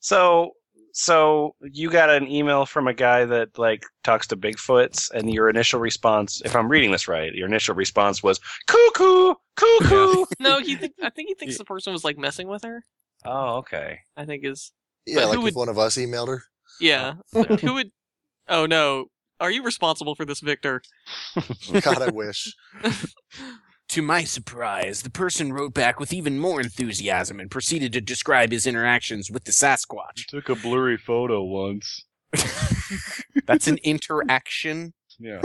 [0.00, 0.52] So,
[0.92, 5.48] so you got an email from a guy that like talks to Bigfoots, and your
[5.48, 10.24] initial response, if I'm reading this right, your initial response was cuckoo, cuckoo.
[10.40, 12.82] no, he think I think he thinks the person was like messing with her.
[13.24, 13.98] oh, okay.
[14.16, 14.72] I think is
[15.06, 16.42] Yeah, like who if would- one of us emailed her.
[16.80, 17.14] yeah.
[17.32, 17.90] but who would?
[18.48, 19.06] Oh no,
[19.40, 20.80] are you responsible for this, Victor?
[21.82, 22.54] God, I wish.
[23.88, 28.52] To my surprise, the person wrote back with even more enthusiasm and proceeded to describe
[28.52, 30.26] his interactions with the Sasquatch.
[30.28, 32.04] Took a blurry photo once.
[33.46, 34.92] That's an interaction.
[35.18, 35.40] Yeah.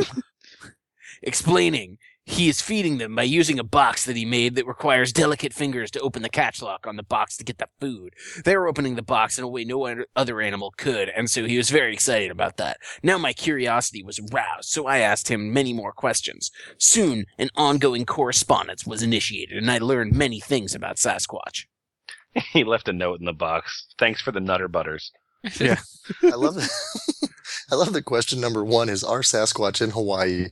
[1.23, 5.53] Explaining, he is feeding them by using a box that he made that requires delicate
[5.53, 8.13] fingers to open the catch lock on the box to get the food.
[8.45, 11.45] They were opening the box in a way no other- other animal could, and so
[11.45, 12.77] he was very excited about that.
[13.03, 16.49] Now my curiosity was aroused, so I asked him many more questions.
[16.77, 21.65] Soon, an ongoing correspondence was initiated, and I learned many things about Sasquatch.
[22.53, 23.87] he left a note in the box.
[23.99, 25.11] Thanks for the Nutter Butters.
[25.59, 25.79] Yeah.
[26.23, 27.29] I love that.
[27.73, 30.49] I love that question number one is Are Sasquatch in Hawaii?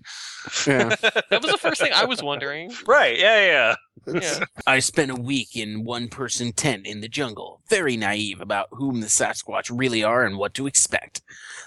[0.65, 0.95] Yeah.
[1.29, 2.73] That was the first thing I was wondering.
[2.87, 3.15] Right?
[3.19, 3.75] Yeah,
[4.07, 4.21] yeah.
[4.21, 4.45] Yeah.
[4.65, 9.01] I spent a week in one person tent in the jungle, very naive about whom
[9.01, 11.21] the Sasquatch really are and what to expect.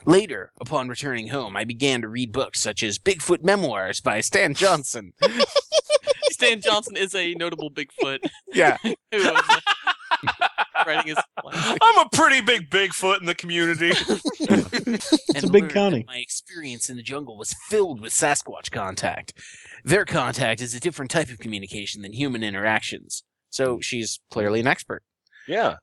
[0.05, 4.55] Later, upon returning home, I began to read books such as Bigfoot Memoirs by Stan
[4.55, 5.13] Johnson.
[6.33, 8.19] Stan Johnson is a notable Bigfoot
[8.53, 8.79] Yeah.
[10.21, 10.51] who was
[10.87, 11.25] writing his.
[11.83, 13.93] I'm a pretty big Bigfoot in the community.
[15.35, 16.05] and a big county.
[16.07, 19.35] My experience in the jungle was filled with Sasquatch contact.
[19.85, 23.25] Their contact is a different type of communication than human interactions.
[23.51, 25.03] So she's clearly an expert.
[25.47, 25.77] Yeah.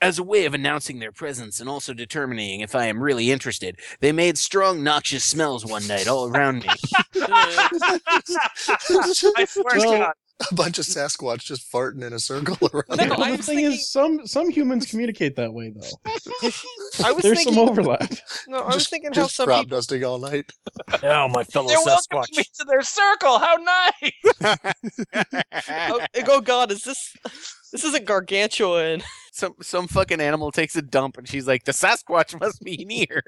[0.00, 3.78] As a way of announcing their presence and also determining if I am really interested,
[4.00, 6.68] they made strong, noxious smells one night all around me.
[7.20, 7.68] I
[9.46, 10.12] swear to God.
[10.50, 12.84] A bunch of Sasquatch just farting in a circle around.
[12.96, 15.86] No, the was thing thinking- is, some some humans communicate that way though.
[17.04, 17.54] I was There's thinking.
[17.54, 18.10] some overlap.
[18.48, 19.76] No, I was Just- thinking how just some crop people.
[19.78, 20.50] dusting all night.
[21.02, 23.38] Oh, my fellow They're welcoming me to their circle.
[23.38, 24.12] How nice!
[25.68, 27.14] Oh, oh God, is this?
[27.72, 29.02] This isn't gargantuan.
[29.32, 33.22] some some fucking animal takes a dump and she's like, the Sasquatch must be near.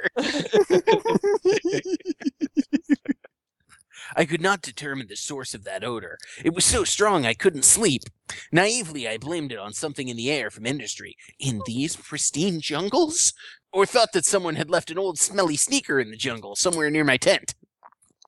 [4.17, 6.19] I could not determine the source of that odor.
[6.45, 8.03] It was so strong I couldn't sleep.
[8.51, 11.17] Naively, I blamed it on something in the air from industry.
[11.39, 13.33] In these pristine jungles?
[13.73, 17.05] Or thought that someone had left an old smelly sneaker in the jungle somewhere near
[17.05, 17.55] my tent.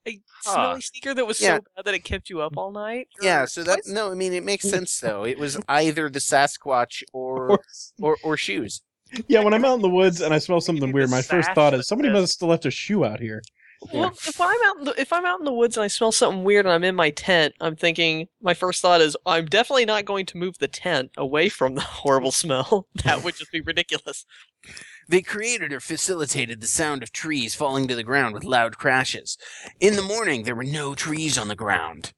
[0.07, 0.55] A Huh.
[0.55, 1.57] smelly sneaker that was Yeah.
[1.57, 3.09] so bad that it kept you up all night.
[3.20, 5.25] Yeah, so that no, I mean it makes sense though.
[5.25, 7.59] It was either the Sasquatch or
[8.01, 8.83] or, or shoes.
[9.29, 11.73] Yeah, when I'm out in the woods and I smell something weird, my first thought
[11.75, 13.42] is somebody must have still left a shoe out here.
[13.92, 16.12] Well, if I'm out, in the, if I'm out in the woods and I smell
[16.12, 19.85] something weird and I'm in my tent, I'm thinking my first thought is I'm definitely
[19.85, 22.88] not going to move the tent away from the horrible smell.
[23.05, 24.25] That would just be ridiculous.
[25.09, 29.37] They created or facilitated the sound of trees falling to the ground with loud crashes.
[29.79, 32.12] In the morning, there were no trees on the ground.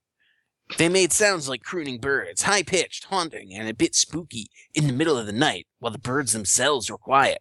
[0.78, 4.92] They made sounds like crooning birds, high pitched, haunting, and a bit spooky in the
[4.92, 7.38] middle of the night, while the birds themselves were quiet.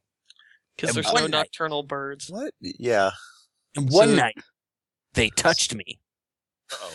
[0.75, 2.29] Because there's no night- nocturnal birds.
[2.29, 2.53] What?
[2.59, 3.11] Yeah.
[3.75, 4.37] And one So- night,
[5.13, 5.99] they touched me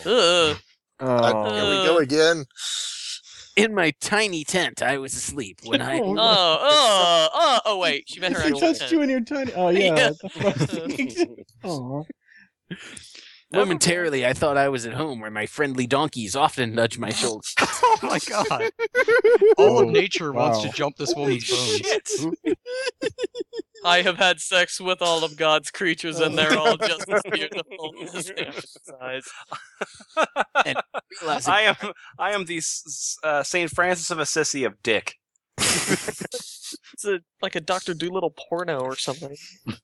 [0.05, 0.57] Ugh.
[0.99, 1.53] Oh.
[1.53, 2.45] Here we go again.
[3.55, 4.81] in my tiny tent.
[4.81, 5.99] I was asleep when I.
[6.03, 8.03] Oh, oh, uh, oh, oh, wait.
[8.07, 8.91] She meant her She touched tent.
[8.91, 9.53] you in your tiny.
[9.53, 9.79] Oh yeah.
[9.79, 9.95] Yeah.
[9.95, 11.35] that's what I was thinking.
[11.63, 12.03] Aw.
[13.53, 17.45] Momentarily, I thought I was at home where my friendly donkeys often nudge my shoulder.
[17.93, 18.71] Oh my god.
[19.57, 22.25] All Oh, of nature wants to jump this woman's bones.
[23.83, 27.93] I have had sex with all of God's creatures, and they're all just as beautiful
[28.13, 29.27] as their size.
[31.21, 31.75] Realizing I am
[32.19, 35.15] I am the s- s- uh, Saint Francis of Assisi of Dick.
[36.93, 39.35] It's a, like a Doctor Dolittle porno or something.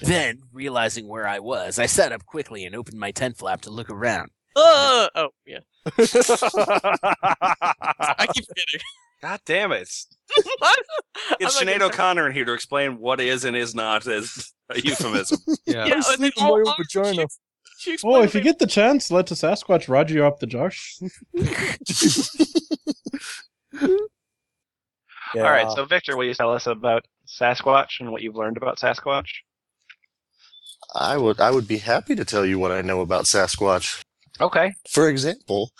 [0.00, 3.70] Then, realizing where I was, I sat up quickly and opened my tent flap to
[3.70, 4.30] look around.
[4.54, 5.58] Uh, oh, yeah.
[5.98, 8.80] I keep forgetting.
[9.26, 9.88] God damn it!
[10.62, 10.74] I'm
[11.40, 14.52] It's not Sinead gonna- O'Connor in here to explain what is and is not as
[14.70, 15.38] a euphemism.
[15.66, 15.74] Yeah.
[15.74, 17.26] Yeah, and then sleep in my all- own all- vagina.
[17.78, 20.46] She, she Oh, if you get the chance, let the Sasquatch Roger you up the
[20.46, 20.98] Josh.
[25.34, 28.78] All right, so Victor, will you tell us about Sasquatch and what you've learned about
[28.78, 29.26] Sasquatch?
[30.94, 34.00] I would I would be happy to tell you what I know about Sasquatch.
[34.40, 34.72] Okay.
[34.88, 35.72] For example,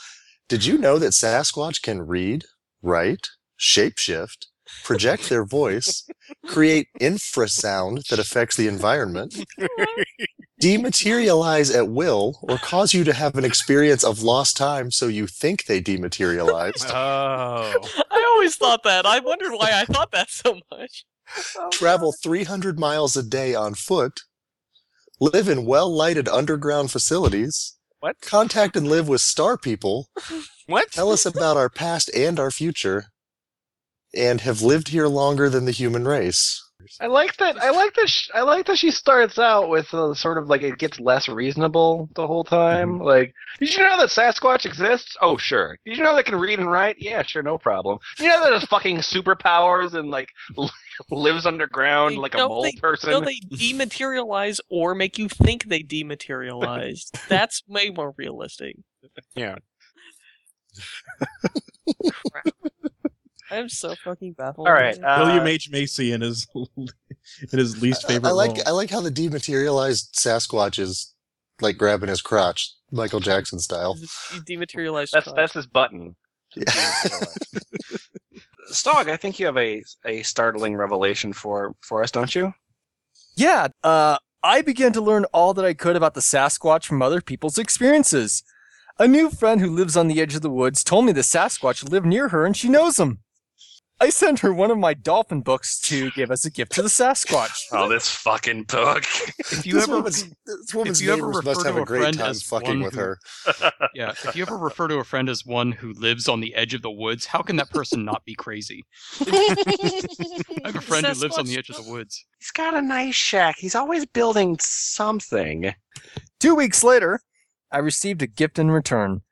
[0.49, 2.45] did you know that Sasquatch can read,
[2.83, 4.47] write, shapeshift,
[4.85, 6.07] project their voice,
[6.47, 9.35] create infrasound that affects the environment,
[10.61, 15.27] dematerialize at will, or cause you to have an experience of lost time so you
[15.27, 17.75] think they dematerialized, Oh.
[18.11, 19.07] I always thought that.
[19.07, 21.05] I wondered why I thought that so much.
[21.59, 24.21] Oh, travel 300 miles a day on foot,
[25.21, 28.21] live in well lighted underground facilities, What?
[28.21, 30.09] contact and live with star people,
[30.67, 30.91] What?
[30.93, 33.07] tell us about our past and our future,
[34.17, 36.63] and have lived here longer than the human race.
[37.01, 37.57] I like that.
[37.57, 38.09] I like that.
[38.09, 41.29] Sh- I like that she starts out with uh, sort of like it gets less
[41.29, 42.99] reasonable the whole time.
[43.01, 45.17] Like, did you know that Sasquatch exists?
[45.21, 45.79] Oh, sure.
[45.85, 46.97] Did you know they can read and write?
[46.99, 47.99] Yeah, sure, no problem.
[48.17, 50.29] Did you know that has fucking superpowers and like
[51.11, 53.11] lives underground like a mole they, person?
[53.11, 57.19] No, they dematerialize or make you think they dematerialized.
[57.29, 58.77] That's way more realistic.
[59.35, 59.57] Yeah.
[63.51, 64.69] I'm so fucking baffled.
[64.69, 64.97] All right.
[65.03, 66.89] Uh, William H Macy in his in
[67.51, 68.63] his least favorite I like role.
[68.67, 71.15] I like how the dematerialized Sasquatch is
[71.61, 73.97] like grabbing his crotch, Michael Jackson style.
[74.35, 75.13] You dematerialized.
[75.13, 75.37] That's crotch.
[75.37, 76.17] that's his button.
[78.73, 82.53] Stog, I think you have a a startling revelation for for us, don't you?
[83.37, 87.21] Yeah, uh, I began to learn all that I could about the Sasquatch from other
[87.21, 88.43] people's experiences.
[88.99, 91.89] A new friend who lives on the edge of the woods told me the Sasquatch
[91.89, 93.19] lived near her and she knows him.
[93.99, 96.89] I sent her one of my dolphin books to give as a gift to the
[96.89, 97.63] Sasquatch.
[97.73, 99.05] Oh, this fucking book.
[99.39, 101.83] If you this ever woman's, this woman's you ever neighbors refer must have to a
[101.83, 103.19] a great friend time as fucking one with who- her.
[103.95, 106.75] yeah, if you ever refer to a friend as one who lives on the edge
[106.75, 108.85] of the woods, how can that person not be crazy?
[109.21, 112.25] I have a friend who lives on the edge of the woods.
[112.39, 113.57] He's got a nice shack.
[113.59, 115.75] He's always building something.
[116.39, 117.21] Two weeks later,
[117.73, 119.23] I received a gift in return.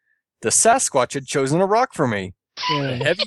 [0.41, 2.35] The Sasquatch had chosen a rock for me.
[2.71, 3.25] A heavy.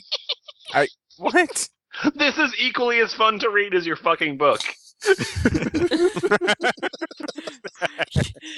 [0.74, 1.70] I what?
[2.16, 4.62] This is equally as fun to read as your fucking book.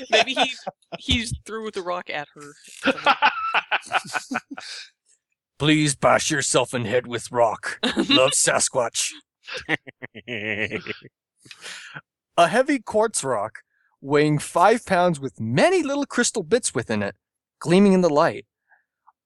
[0.09, 0.51] Maybe he
[0.97, 2.53] he threw the rock at her.
[5.59, 7.79] Please bash yourself in head with rock.
[7.83, 9.11] Love Sasquatch.
[12.37, 13.59] a heavy quartz rock
[14.01, 17.15] weighing five pounds with many little crystal bits within it,
[17.59, 18.45] gleaming in the light.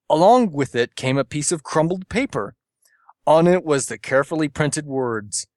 [0.09, 2.55] Along with it came a piece of crumbled paper.
[3.25, 5.47] On it was the carefully printed words,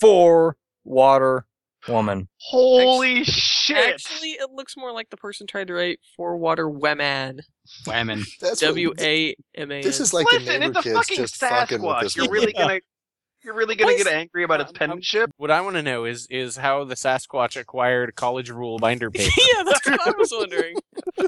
[0.00, 1.46] For Water
[1.86, 2.28] Woman.
[2.38, 3.76] Holy shit!
[3.76, 7.40] Actually, it looks more like the person tried to write for water woman.
[7.86, 8.24] Whammon.
[8.40, 9.82] That's what- W A M A N.
[9.82, 12.16] This is like Listen, the neighbor it's a kids fucking just fucking with this.
[12.16, 12.40] You're woman.
[12.40, 12.80] really gonna
[13.44, 15.30] you're really gonna get angry about its penmanship?
[15.36, 19.30] What I want to know is is how the Sasquatch acquired college rule binder paper.
[19.36, 20.76] yeah, that's what I was wondering.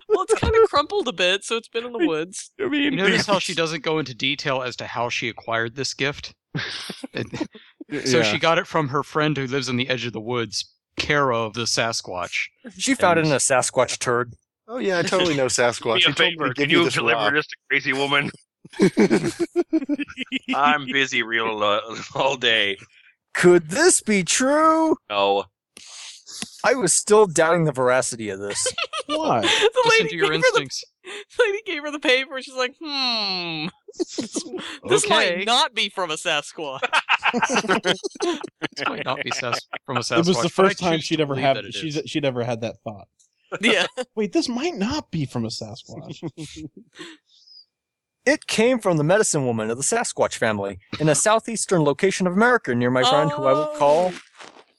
[0.08, 2.50] well, it's kind of crumpled a bit, so it's been in the woods.
[2.60, 5.76] I mean, You notice how she doesn't go into detail as to how she acquired
[5.76, 6.34] this gift?
[8.04, 10.72] so she got it from her friend who lives on the edge of the woods,
[10.96, 12.46] Kara of the Sasquatch.
[12.76, 14.32] She found it in a Sasquatch turd.
[14.68, 15.94] Oh yeah, I totally know Sasquatch.
[15.96, 17.32] Me He a told me favor, to can give you you this deliver rock.
[17.34, 18.30] this to crazy woman?
[20.54, 21.80] I'm busy real uh,
[22.14, 22.76] all day.
[23.34, 24.96] Could this be true?
[25.10, 25.44] No.
[26.64, 28.66] I was still doubting the veracity of this.
[29.06, 29.40] Why?
[29.42, 30.84] the Listen to your gave her the, instincts.
[31.04, 34.16] the lady gave her the paper, she's like, "Hmm, this,
[34.88, 35.08] this Okay.
[35.36, 36.80] might not be from a Sasquatch."
[37.84, 40.18] This might not be Sas- from a Sasquatch.
[40.18, 41.74] It was the but I first time choose to she'd ever believe have that it
[41.74, 42.10] she's, is.
[42.10, 43.06] she'd ever had that thought.
[43.60, 46.20] yeah, Wait, this might not be from a Sasquatch.
[48.26, 52.32] It came from the medicine woman of the Sasquatch family in a southeastern location of
[52.32, 53.78] America near my friend who I will oh.
[53.78, 54.12] call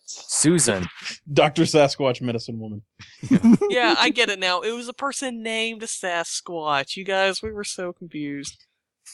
[0.05, 0.87] Susan.
[1.31, 2.81] Doctor Sasquatch, medicine woman.
[3.69, 4.61] yeah, I get it now.
[4.61, 6.97] It was a person named Sasquatch.
[6.97, 8.65] You guys, we were so confused.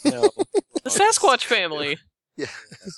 [0.03, 0.29] No.
[0.83, 1.97] The Sasquatch family.
[2.35, 2.47] Yeah,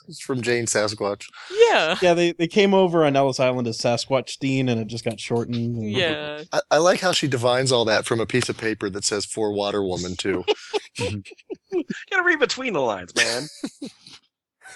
[0.08, 1.26] it's from Jane Sasquatch.
[1.70, 5.04] Yeah, Yeah, they, they came over on Ellis Island as Sasquatch Steen, and it just
[5.04, 5.76] got shortened.
[5.76, 6.44] and- yeah.
[6.54, 9.26] I, I like how she divines all that from a piece of paper that says
[9.26, 10.46] "For Water Woman" too.
[10.98, 11.20] Mm-hmm.
[11.72, 13.48] You gotta read between the lines, man.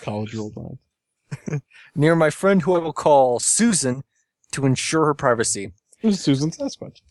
[0.02, 1.62] College roll time.
[1.96, 4.04] Near my friend who I will call Susan
[4.52, 5.72] to ensure her privacy.
[6.02, 7.02] It was Susan Sasquatch.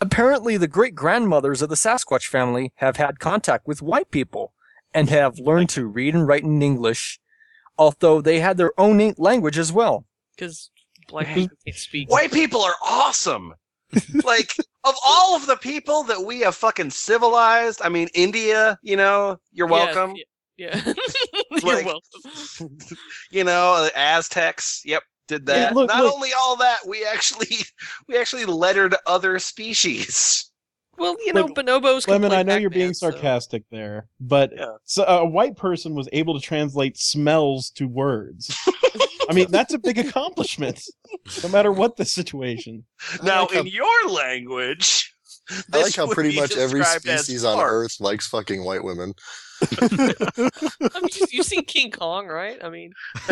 [0.00, 4.52] Apparently, the great grandmothers of the Sasquatch family have had contact with white people
[4.92, 7.20] and have learned to read and write in English,
[7.78, 10.04] although they had their own language as well.
[10.34, 10.70] Because
[11.08, 11.34] black mm-hmm.
[11.34, 12.10] people can't speak.
[12.10, 13.54] White people are awesome.
[14.24, 18.96] like of all of the people that we have fucking civilized, I mean India, you
[18.96, 20.14] know, you're welcome.
[20.56, 20.78] Yeah.
[21.62, 22.00] You're welcome.
[23.30, 25.74] you know, uh, Aztecs, yep, did Yeah, that.
[25.74, 26.14] look, Not look.
[26.14, 27.48] only all that, we actually
[28.08, 30.50] we actually lettered other species.
[30.98, 32.04] Well, you know, Look, bonobos.
[32.04, 34.66] can Lemon, I know you're Pac-Man, being so- sarcastic there, but Yeah.
[34.84, 38.54] so a white person was able to translate smells to words.
[39.30, 40.82] I mean, that's a big accomplishment,
[41.42, 42.84] no matter what the situation.
[43.22, 45.14] Now, like how- in your language,
[45.50, 47.58] I this like how would pretty be much every described as species on.
[47.58, 49.14] Earth likes fucking white women.
[49.80, 49.88] I
[51.00, 52.58] mean, you- you've seen King Kong, right?
[52.62, 52.92] I mean,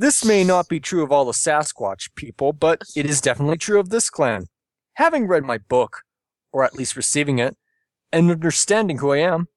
[0.00, 3.80] This may not be true of all the Sasquatch people, but it is definitely true
[3.80, 4.44] of this clan.
[4.94, 6.02] Having read my book,
[6.52, 7.56] or at least receiving it,
[8.12, 9.48] and understanding who I am,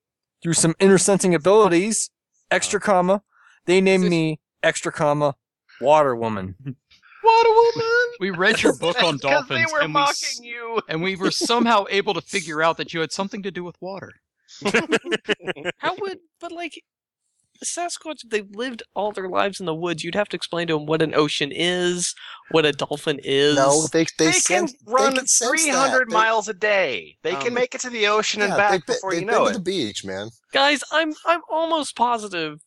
[0.41, 2.09] through some inner sensing abilities,
[2.51, 3.23] extra comma,
[3.65, 5.35] they named me extra comma
[5.79, 6.55] water woman.
[7.23, 7.91] Water woman.
[8.19, 10.81] We read your book on Because they dolphins, were and we, mocking s- you.
[10.89, 13.75] and we were somehow able to figure out that you had something to do with
[13.79, 14.11] water.
[15.77, 16.81] how would, but like,
[17.63, 20.73] Sasquatch, if they've lived all their lives in the woods, you'd have to explain to
[20.73, 22.13] them what an ocean is,
[22.51, 23.55] what a dolphin is.
[23.55, 26.09] No, they they, They, sense, can run they can 300 that.
[26.09, 27.17] They- miles a day.
[27.23, 29.27] They can Um, make it to the ocean and yeah, back they've before you they've
[29.29, 29.53] know been it.
[29.53, 30.29] to the beach, man.
[30.53, 32.59] Guys, I'm I'm almost positive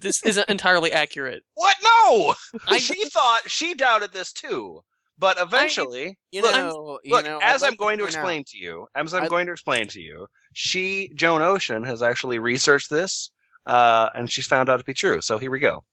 [0.00, 1.42] this isn't entirely accurate.
[1.54, 1.76] What?
[1.82, 2.34] No!
[2.66, 4.82] I- she thought she doubted this too,
[5.18, 8.44] but eventually, You look, know, you know, as I'd I'm going to point out- explain
[8.48, 12.38] to you, as I'm I'd- going to explain to you, she, Joan Ocean, has actually
[12.38, 13.30] researched this,
[13.68, 15.20] uh, and she's found out to be true.
[15.20, 15.84] So here we go.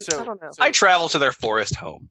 [0.00, 0.50] So, I don't know.
[0.58, 2.08] I travel to their forest home.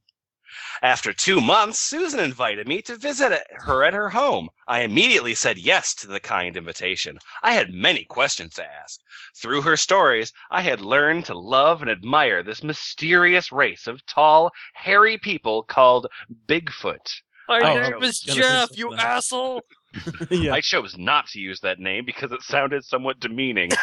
[0.82, 4.48] After two months, Susan invited me to visit her at her home.
[4.68, 7.18] I immediately said yes to the kind invitation.
[7.42, 9.00] I had many questions to ask.
[9.36, 14.50] Through her stories, I had learned to love and admire this mysterious race of tall,
[14.74, 16.06] hairy people called
[16.46, 17.22] Bigfoot.
[17.48, 19.62] My Oh, name I was is Jeff, you asshole.
[20.30, 20.52] yeah.
[20.52, 23.70] I chose not to use that name because it sounded somewhat demeaning.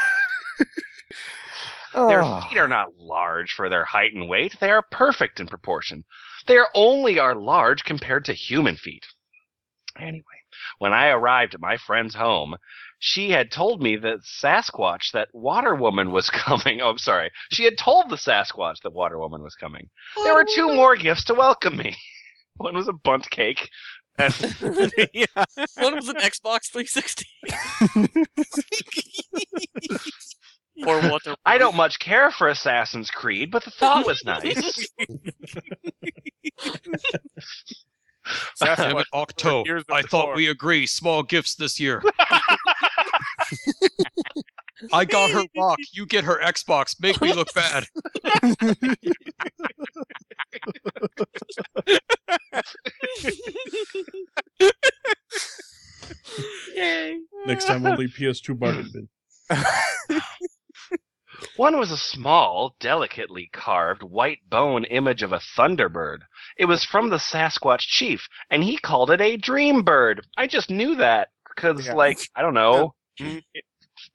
[1.95, 2.41] Their Ah.
[2.47, 4.55] feet are not large for their height and weight.
[4.59, 6.03] They are perfect in proportion.
[6.45, 9.05] They are only are large compared to human feet.
[9.97, 10.23] Anyway,
[10.79, 12.55] when I arrived at my friend's home,
[12.99, 16.81] she had told me that Sasquatch, that Water Woman was coming.
[16.81, 17.31] Oh, I'm sorry.
[17.51, 19.89] She had told the Sasquatch that Water Woman was coming.
[20.23, 21.95] There were two more gifts to welcome me.
[22.57, 23.69] One was a bundt cake,
[24.17, 24.33] and
[25.13, 25.25] yeah.
[25.77, 27.25] One was an Xbox 360.
[30.86, 31.23] Or what?
[31.23, 34.88] the- I don't much care for Assassin's Creed, but the thought was nice.
[38.59, 39.63] Damn it, Octo.
[39.91, 40.88] I thought we agree.
[40.88, 42.01] Small gifts this year.
[44.91, 45.78] I got her rock.
[45.93, 46.99] You get her Xbox.
[46.99, 47.86] Make me look bad.
[56.76, 57.19] Yay.
[57.45, 59.07] Next time we'll only PS2 bargain bin.
[61.57, 66.19] One was a small, delicately carved white bone image of a thunderbird.
[66.57, 70.25] It was from the Sasquatch chief, and he called it a dream bird.
[70.38, 71.95] I just knew that because, Yeah.
[71.95, 72.93] like, I don't know,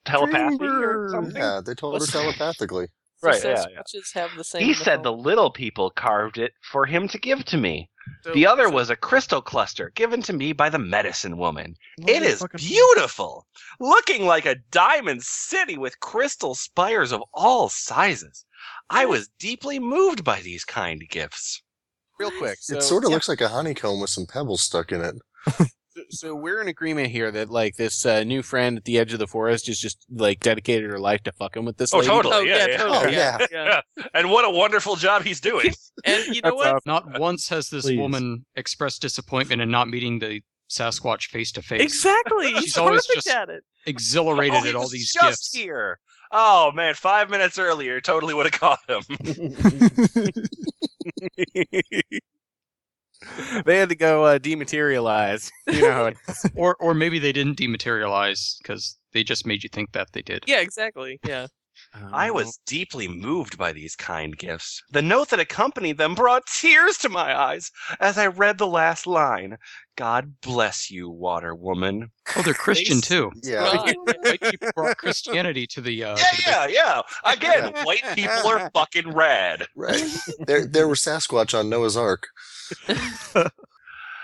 [0.04, 1.36] telepathy or something.
[1.36, 2.88] Yeah, they told her telepathically.
[3.22, 3.82] Right, yeah, yeah.
[3.82, 4.62] Sasquatches have the same.
[4.62, 7.90] He said the little people carved it for him to give to me.
[8.24, 11.76] So- The other so- was a crystal cluster given to me by the medicine woman.
[12.06, 13.46] It is Motherfucking- beautiful,
[13.78, 18.44] looking like a diamond city with crystal spires of all sizes.
[18.88, 21.62] I was deeply moved by these kind gifts.
[22.18, 22.58] Real quick.
[22.60, 25.14] So, it sort of yeah, looks like a honeycomb with some pebbles stuck in it.
[26.10, 29.12] so- So we're in agreement here that like this uh, new friend at the edge
[29.12, 31.92] of the forest is just like dedicated her life to fucking with this.
[31.94, 32.08] Oh, lady.
[32.08, 32.36] totally.
[32.36, 32.76] Oh yeah, yeah, yeah.
[32.76, 32.98] totally.
[32.98, 33.46] Oh, yeah.
[33.50, 33.80] yeah.
[33.96, 34.04] yeah.
[34.14, 35.72] And what a wonderful job he's doing.
[36.06, 36.86] And you know That's what?
[36.86, 37.98] Not once has this Please.
[37.98, 40.40] woman expressed disappointment in not meeting the
[40.70, 41.82] Sasquatch face to face.
[41.82, 42.52] Exactly.
[42.54, 43.64] He's She's always just- at it.
[43.86, 45.54] Exhilarated Oh, at all was these just gifts.
[45.54, 45.98] here.
[46.32, 49.02] Oh man, five minutes earlier, totally would have caught him.
[53.64, 55.50] they had to go uh, dematerialize.
[55.70, 56.12] You know,
[56.56, 60.44] Or or maybe they didn't dematerialize because they just made you think that they did.
[60.46, 61.18] Yeah, exactly.
[61.26, 61.46] Yeah.
[62.12, 64.82] I was deeply moved by these kind gifts.
[64.92, 69.06] The note that accompanied them brought tears to my eyes as I read the last
[69.06, 69.56] line.
[69.96, 72.10] God bless you, water woman.
[72.36, 73.32] Oh, they're Christian Face- too.
[73.42, 73.72] Yeah.
[73.74, 73.94] God.
[74.24, 76.04] White people brought Christianity to the.
[76.04, 77.02] Uh, Yeah, to the yeah, yeah.
[77.32, 79.66] Again, white people are fucking rad.
[79.74, 80.02] Right.
[80.46, 82.26] there, there were Sasquatch on Noah's Ark.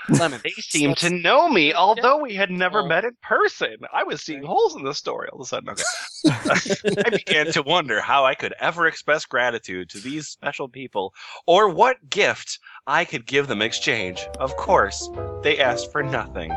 [0.09, 0.41] Lemon.
[0.45, 2.87] They seemed to know me, although we had never Oh.
[2.87, 3.77] met in person.
[3.93, 5.71] I was seeing holes in the story all of a sudden.
[5.71, 5.83] Okay.
[7.07, 11.13] I began to wonder how I could ever express gratitude to these special people,
[11.47, 14.21] or what gift I could give them in exchange.
[14.39, 15.11] Of course,
[15.43, 16.53] they asked for nothing.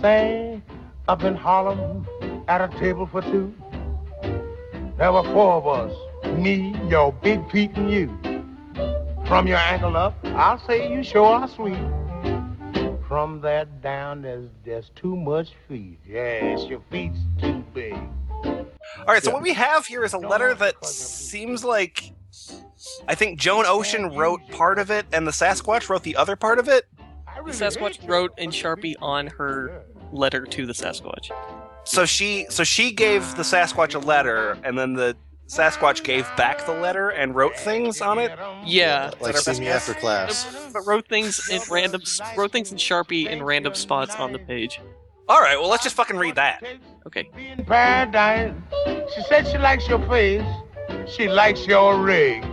[0.00, 0.62] Say,
[1.08, 2.06] up in Harlem,
[2.48, 3.52] at a table for two,
[4.96, 5.94] there were four of us.
[6.38, 8.18] Me, your Big Pete, and you.
[9.28, 11.76] From your ankle up, I'll say you sure are sweet.
[13.08, 15.98] From that down, there's there's too much feet.
[16.06, 17.94] Yes, your feet's too big.
[18.44, 22.12] All right, so what we have here is a letter that seems like
[23.08, 26.60] I think Joan Ocean wrote part of it, and the Sasquatch wrote the other part
[26.60, 26.86] of it.
[27.44, 31.30] The Sasquatch wrote in Sharpie on her letter to the Sasquatch.
[31.84, 35.16] So she, so she gave the Sasquatch a letter, and then the
[35.46, 38.36] Sasquatch gave back the letter and wrote things on it.
[38.64, 39.12] Yeah.
[39.20, 40.70] Like our see me after class.
[40.72, 42.02] But wrote things in random
[42.36, 44.80] wrote things in Sharpie in random spots on the page.
[45.28, 46.64] All right, well let's just fucking read that.
[47.06, 47.30] Okay.
[47.36, 48.54] Be in paradise.
[49.14, 50.44] She said she likes your face.
[51.08, 52.44] She likes your rig.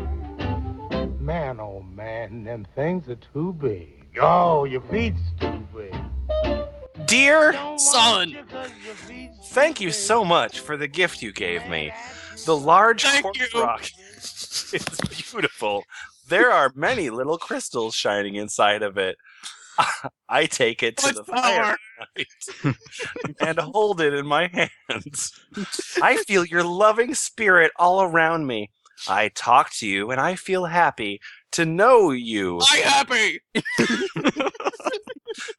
[1.19, 4.07] Man, oh man, them things are too big.
[4.21, 5.95] Oh, your feet's too big.
[7.07, 8.37] Dear Son.
[9.45, 11.91] Thank you so much for the gift you gave me.
[12.45, 13.61] The large Thank quartz you.
[13.61, 13.89] rock
[14.73, 15.83] is beautiful.
[16.27, 19.17] There are many little crystals shining inside of it.
[20.29, 21.77] I take it to the fire
[23.39, 24.47] and hold it in my
[24.89, 25.31] hands.
[26.01, 28.69] I feel your loving spirit all around me.
[29.07, 31.19] I talk to you and I feel happy
[31.53, 32.61] to know you.
[32.71, 33.39] I happy.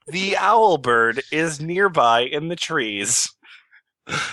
[0.06, 3.32] The owl bird is nearby in the trees.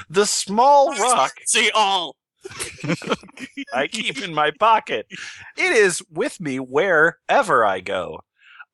[0.10, 2.16] The small rock See all.
[3.74, 5.06] I keep in my pocket.
[5.58, 8.22] It is with me wherever I go.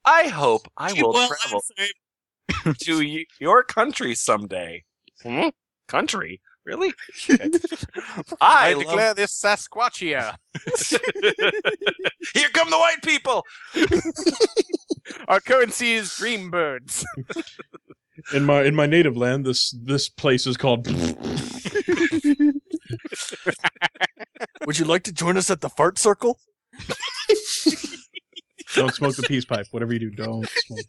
[0.05, 1.63] I hope I will Well, travel
[2.79, 4.83] to y- your country someday.
[5.21, 5.49] Hmm?
[5.87, 6.41] Country?
[6.65, 6.93] Really?
[7.29, 7.49] Okay.
[8.41, 9.15] I I declare love...
[9.15, 10.35] this Sasquatchia.
[12.33, 13.45] Here come the white people.
[15.29, 17.05] Our currency is dream birds.
[18.33, 20.85] In my in my native land, this this place is called.
[24.65, 26.39] Would you like to join us at the fart circle?
[28.75, 29.67] Don't smoke the peace pipe.
[29.71, 30.79] Whatever you do, don't smoke.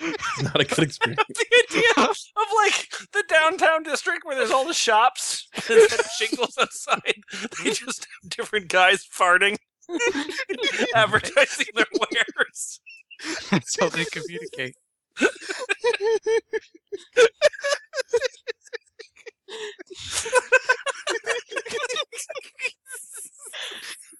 [0.00, 1.22] It's not a good experience.
[1.28, 2.16] the idea of
[2.64, 7.14] like the downtown district where there's all the shops and then shingles outside.
[7.62, 9.56] They just have different guys farting,
[10.94, 12.80] advertising their wares.
[13.50, 14.76] That's how they communicate.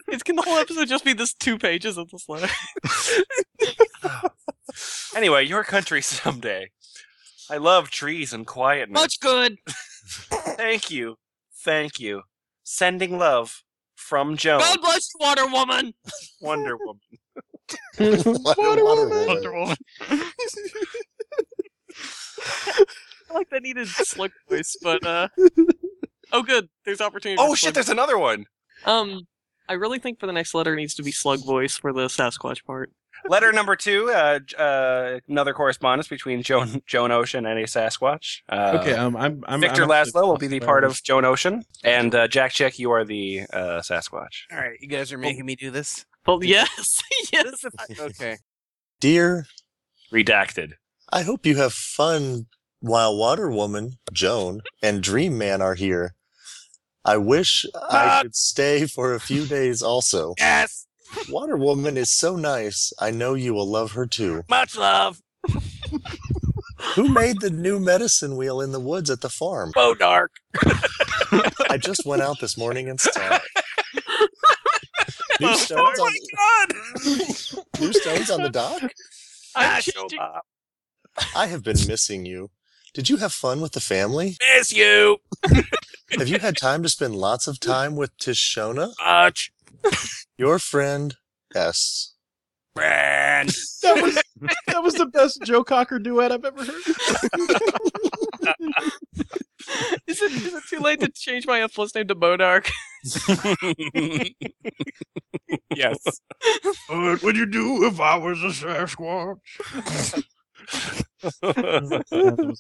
[0.09, 2.53] It's can the whole episode just be this two pages of this letter?
[5.14, 6.70] Anyway, your country someday.
[7.51, 9.01] I love trees and quietness.
[9.01, 9.59] Much good.
[10.57, 11.16] Thank you.
[11.64, 12.22] Thank you.
[12.64, 13.62] Sending love
[13.95, 14.61] from Joan.
[14.61, 15.93] God bless you, Water Woman.
[16.41, 17.01] Wonder Woman.
[17.99, 19.26] Water, water woman.
[19.26, 19.76] Wonder Woman.
[23.33, 25.28] I like that needed slug voice, but uh
[26.33, 26.68] oh good.
[26.85, 27.41] There's opportunity.
[27.41, 28.47] Oh shit, there's another one.
[28.85, 29.26] Um
[29.68, 32.07] I really think for the next letter it needs to be slug voice for the
[32.07, 32.91] Sasquatch part.
[33.28, 38.41] Letter number two, uh, uh, another correspondence between Joan, Joan Ocean and a Sasquatch.
[38.49, 41.64] Uh, Okay, um, I'm, I'm Victor I'm Laszlo will be the part of Joan Ocean,
[41.85, 44.47] and uh, Jack Chick, you are the uh, Sasquatch.
[44.51, 46.05] All right, you guys are making me do this.
[46.26, 47.01] Well yes.
[47.33, 47.64] yes.
[47.99, 48.39] Okay.
[49.01, 49.47] Dear,
[50.12, 50.72] Redacted.
[51.12, 52.47] I hope you have fun
[52.83, 56.14] while Water Woman, Joan, and Dream Man are here.
[57.05, 60.35] I wish I could stay for a few days also.
[60.39, 60.87] Yes.
[61.28, 62.93] Water Woman is so nice.
[62.99, 64.43] I know you will love her too.
[64.49, 65.20] Much love.
[66.95, 69.70] Who made the new medicine wheel in the woods at the farm?
[69.74, 70.33] Bo Dark.
[71.70, 73.43] I just went out this morning and saw it.
[75.41, 77.80] New Oh my on, god!
[77.80, 78.83] new stones on the dock?
[79.57, 80.43] Ah, I'm Bob.
[81.35, 82.51] I have been missing you.
[82.95, 84.36] Did you have fun with the family?
[84.55, 85.18] Miss you.
[86.11, 88.93] Have you had time to spend lots of time with Tishona?
[89.03, 89.51] Much.
[90.36, 91.16] Your friend
[91.55, 92.12] S.
[92.74, 93.51] Brand.
[93.82, 94.22] That was
[94.66, 96.82] that was the best Joe Cocker duet I've ever heard.
[100.07, 102.68] Is it is it too late to change my plus name to Bodark?
[105.74, 105.99] yes.
[106.88, 110.24] What would you do if I was a Sasquatch?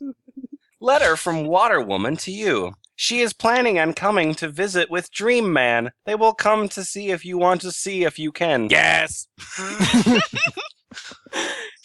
[0.80, 2.72] Letter from Water Woman to you.
[2.96, 5.92] She is planning on coming to visit with Dream Man.
[6.04, 8.68] They will come to see if you want to see if you can.
[8.70, 9.26] Yes.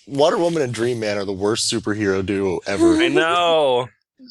[0.07, 2.97] Water Woman and Dream Man are the worst superhero duo ever.
[2.97, 3.87] I know.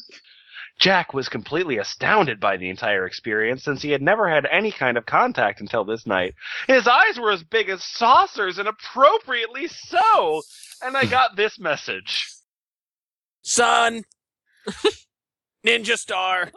[0.79, 4.95] Jack was completely astounded by the entire experience since he had never had any kind
[4.95, 6.35] of contact until this night.
[6.67, 10.43] His eyes were as big as saucers and appropriately so.
[10.83, 12.27] And I got this message.
[13.41, 14.03] Sun.
[15.65, 16.51] Ninja star.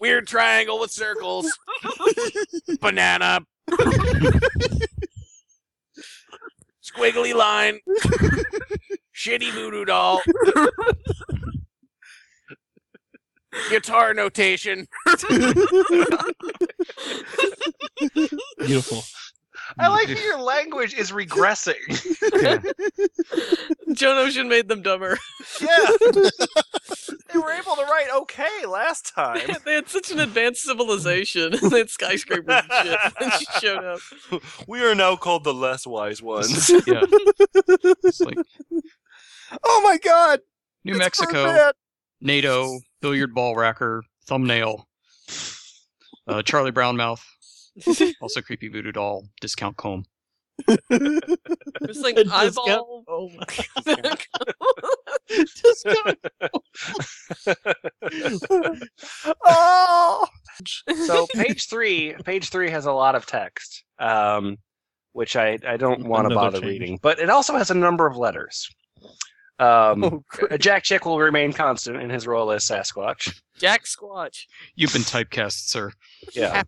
[0.00, 1.46] Weird triangle with circles.
[2.80, 3.40] Banana.
[6.82, 7.78] Squiggly line.
[9.14, 10.20] Shitty voodoo doll.
[13.70, 14.88] Guitar notation.
[18.58, 19.04] Beautiful.
[19.78, 21.76] I like that your language is regressing.
[23.92, 25.18] Joan Ocean made them dumber.
[25.60, 25.68] Yeah.
[27.32, 29.40] they were able to write okay last time.
[29.64, 31.54] they had such an advanced civilization.
[31.70, 34.00] they had skyscrapers and shit when she showed up.
[34.66, 36.70] We are now called the less wise ones.
[36.86, 37.02] yeah.
[38.04, 38.36] It's like
[39.64, 40.40] Oh my god!
[40.84, 41.76] New It's Mexico, Corvette.
[42.22, 44.88] NATO, billiard ball racker, thumbnail,
[46.26, 47.22] uh, Charlie Brown mouth,
[48.20, 50.04] also creepy voodoo doll, discount comb.
[50.68, 53.04] It's like A discount- eyeball.
[53.08, 53.46] Oh my
[59.44, 60.26] oh!
[61.06, 64.58] so page three, page three has a lot of text, um,
[65.12, 66.70] which I, I don't want to bother change.
[66.70, 68.68] reading, but it also has a number of letters.
[69.58, 73.40] Um, Oh, Jack Chick will remain constant in his role as Sasquatch.
[73.58, 74.46] Jack Squatch.
[74.74, 75.92] You've been typecast, sir.
[76.32, 76.62] Yeah.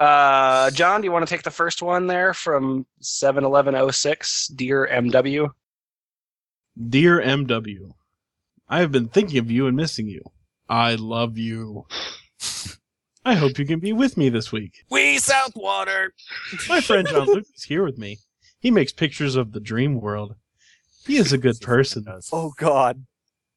[0.00, 5.50] Uh, John, do you want to take the first one there from 71106, Dear MW?
[6.88, 7.92] Dear MW,
[8.66, 10.22] I have been thinking of you and missing you.
[10.70, 11.86] I love you.
[13.26, 14.84] I hope you can be with me this week.
[14.88, 16.08] We Southwater.
[16.66, 18.20] My friend John Luke is here with me.
[18.58, 20.34] He makes pictures of the dream world.
[21.06, 22.06] He is a good person.
[22.32, 23.04] Oh god.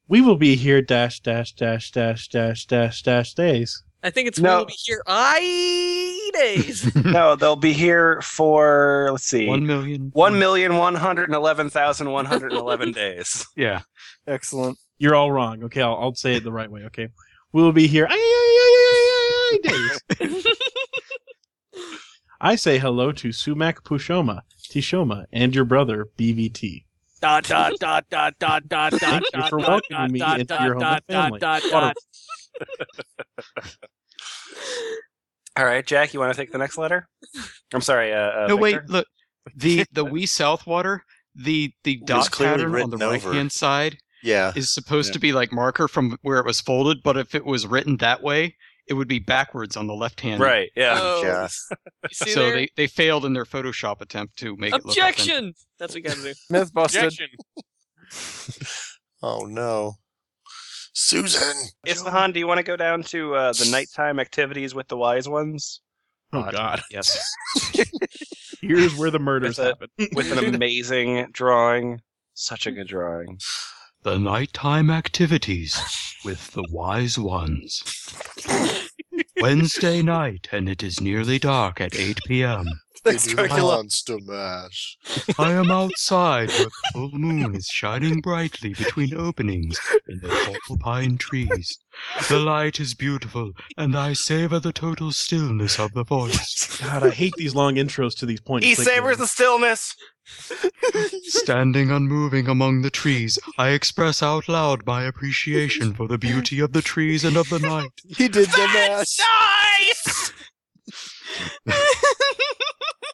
[0.10, 3.84] We will be here dash dash dash dash dash dash dash days.
[4.04, 4.58] I think it's No.
[4.60, 6.94] will be here I days.
[6.96, 10.12] no, they'll be here for, let's see, One million.
[10.12, 13.46] 1,111,111 days.
[13.56, 13.82] Yeah.
[14.28, 14.78] Excellent.
[14.98, 15.64] You're all wrong.
[15.64, 16.82] Okay, I'll, I'll say it the right way.
[16.86, 17.08] Okay,
[17.54, 18.08] We will be here.
[18.10, 20.02] Ay, days.
[22.42, 26.84] I say hello to Sumac Pushoma, Tishoma, and your brother BVT.
[27.22, 30.82] Dot dot dot dot dot dot dot Thank you for welcoming me into your humble
[30.82, 31.04] dot
[31.40, 31.94] dot family.
[32.60, 32.86] Dot Water-
[33.58, 33.76] dot.
[35.56, 37.08] All right, Jack, you want to take the next letter?
[37.74, 38.12] I'm sorry.
[38.12, 39.06] Uh, uh, no, wait, look.
[39.56, 41.04] The the wee south water,
[41.36, 44.52] the the dot pattern on the right hand side Yeah.
[44.56, 45.14] is supposed Yeah.
[45.14, 48.24] to be like marker from where it was folded, but if it was written that
[48.24, 48.56] way,
[48.88, 50.42] it would be backwards on the left hand.
[50.42, 50.72] Right.
[50.76, 50.98] Yeah.
[51.00, 51.48] Oh, Yeah.
[52.12, 52.54] So there?
[52.56, 54.96] they, they failed in their Photoshop attempt to make it look.
[54.98, 55.54] Objection.
[55.78, 56.34] That's what you gotta do.
[56.50, 57.04] Myth busted.
[57.04, 57.30] Objection.
[59.26, 59.94] Oh no.
[60.94, 61.70] Susan.
[61.86, 65.28] Isfahan, do you want to go down to uh, the nighttime activities with the wise
[65.28, 65.82] ones?
[66.32, 66.82] Oh God!
[66.90, 67.20] Yes.
[68.62, 69.90] Here's where the murders With a- happen.
[70.16, 72.02] With an amazing drawing.
[72.34, 73.40] Such a good drawing.
[74.04, 75.80] The nighttime activities
[76.26, 77.84] with the wise ones.
[79.42, 82.66] Wednesday night, and it is nearly dark at 8 p.m.
[83.04, 83.76] Thanks, Dracula.
[83.78, 84.98] Monster mash.
[85.38, 90.78] I am outside where the full moon is shining brightly between openings in the tall
[90.78, 91.78] pine trees.
[92.30, 96.82] The light is beautiful, and I savor the total stillness of the forest.
[96.84, 98.66] God, I hate these long intros to these points.
[98.66, 99.96] He savors the stillness.
[101.24, 106.72] Standing unmoving among the trees, I express out loud my appreciation for the beauty of
[106.72, 107.92] the trees and of the night.
[108.08, 109.20] He did the mash.
[109.20, 110.32] Nice.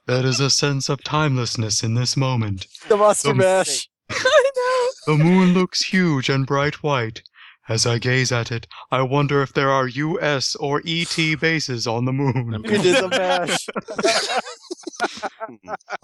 [0.09, 2.65] There is a sense of timelessness in this moment.
[2.87, 3.87] The monster Um, mash.
[4.09, 7.21] I The moon looks huge and bright white.
[7.67, 12.05] As I gaze at it, I wonder if there are US or ET bases on
[12.05, 12.59] the moon.
[12.65, 13.67] It is a mash.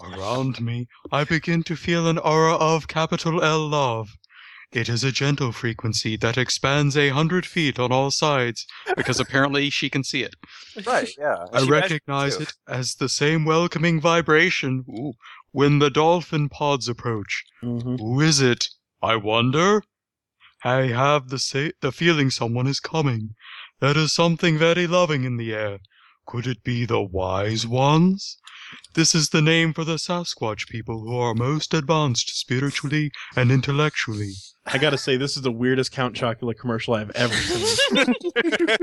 [0.00, 4.10] Around me, I begin to feel an aura of capital L love.
[4.72, 9.70] It is a gentle frequency that expands a hundred feet on all sides, because apparently
[9.70, 10.34] she can see it.
[10.84, 11.08] Right.
[11.18, 11.46] Yeah.
[11.52, 15.12] I She recognize it as the same welcoming vibration ooh,
[15.52, 17.44] when the dolphin pods approach.
[17.62, 17.98] Mhm.
[17.98, 18.68] Who is it?
[19.02, 19.82] I wonder.
[20.64, 23.34] I have the sa- the feeling someone is coming.
[23.80, 25.78] There is something very loving in the air.
[26.26, 28.38] Could it be the wise ones?
[28.94, 34.32] This is the name for the Sasquatch people who are most advanced spiritually and intellectually.
[34.66, 38.12] I gotta say, this is the weirdest Count Chocula commercial I've ever seen.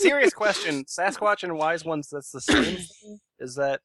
[0.00, 2.08] Serious question: Sasquatch and wise ones.
[2.10, 2.64] That's the same.
[2.64, 3.18] thing?
[3.38, 3.80] Is that,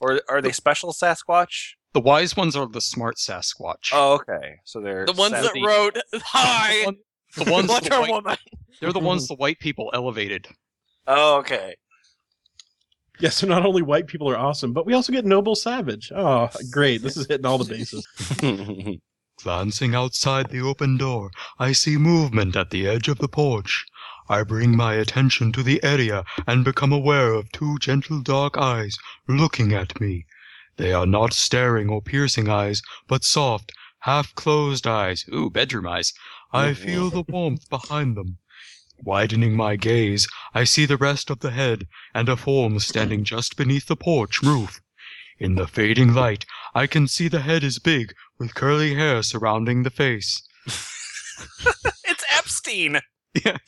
[0.00, 1.74] or are they special Sasquatch?
[1.92, 3.90] The wise ones are the smart Sasquatch.
[3.92, 4.56] Oh, okay.
[4.64, 6.86] So they're The ones that Sasquatch- wrote "Hi,
[7.36, 8.36] the ones the Wonder white- Woman."
[8.80, 9.34] they're the ones mm-hmm.
[9.34, 10.48] the white people elevated.
[11.06, 11.76] Oh, okay.
[13.20, 16.10] Yeah, so not only white people are awesome, but we also get Noble Savage.
[16.14, 17.02] Oh, great.
[17.02, 18.06] This is hitting all the bases.
[19.42, 23.84] Glancing outside the open door, I see movement at the edge of the porch.
[24.28, 28.96] I bring my attention to the area and become aware of two gentle dark eyes
[29.28, 30.26] looking at me.
[30.76, 35.24] They are not staring or piercing eyes, but soft, half-closed eyes.
[35.32, 36.12] Ooh, bedroom eyes.
[36.52, 38.38] I feel the warmth behind them.
[38.98, 43.56] Widening my gaze, I see the rest of the head and a form standing just
[43.56, 44.80] beneath the porch roof.
[45.38, 49.82] In the fading light, I can see the head is big, with curly hair surrounding
[49.82, 50.42] the face.
[50.66, 53.00] it's Epstein.
[53.44, 53.58] Yeah.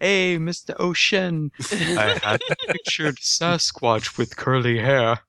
[0.00, 0.76] Hey, Mr.
[0.78, 1.50] Ocean.
[1.72, 5.20] I had pictured Sasquatch with curly hair.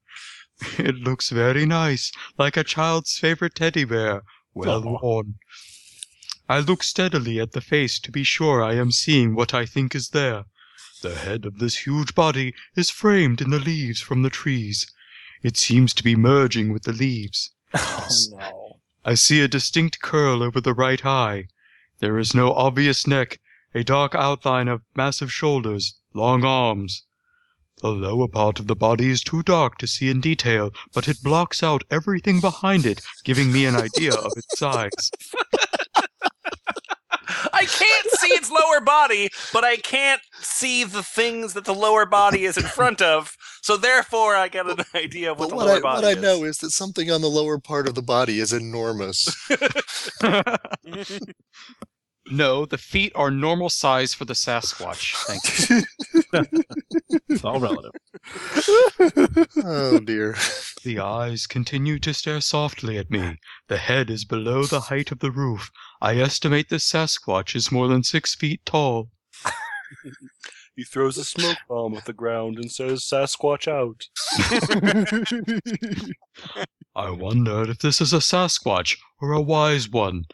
[0.78, 4.22] It looks very nice, like a child's favorite teddy bear,
[4.54, 5.36] well worn.
[6.52, 9.94] I look steadily at the face to be sure I am seeing what I think
[9.94, 10.46] is there.
[11.04, 14.92] The head of this huge body is framed in the leaves from the trees.
[15.44, 17.52] It seems to be merging with the leaves.
[17.76, 18.80] Oh, no.
[19.06, 21.50] I see a distinct curl over the right eye.
[22.00, 23.40] There is no obvious neck,
[23.76, 27.04] a dark outline of massive shoulders, long arms.
[27.84, 31.22] The lower part of the body is too dark to see in detail, but it
[31.22, 35.12] blocks out everything behind it, giving me an idea of its size.
[37.54, 42.06] I can't see its lower body, but I can't see the things that the lower
[42.06, 43.36] body is in front of.
[43.62, 46.18] So therefore, I get an idea of what But the what lower I, body what
[46.18, 49.28] I know is that something on the lower part of the body is enormous.
[52.32, 55.16] No, the feet are normal size for the Sasquatch.
[55.26, 55.84] Thank you.
[57.28, 57.92] It's all relative.
[59.64, 60.36] oh dear.
[60.84, 63.38] The eyes continue to stare softly at me.
[63.68, 65.72] The head is below the height of the roof.
[66.02, 69.10] I estimate the Sasquatch is more than six feet tall.
[70.76, 74.08] He throws a smoke bomb at the ground and says, "Sasquatch out."
[76.96, 80.26] I wondered if this is a Sasquatch or a wise one.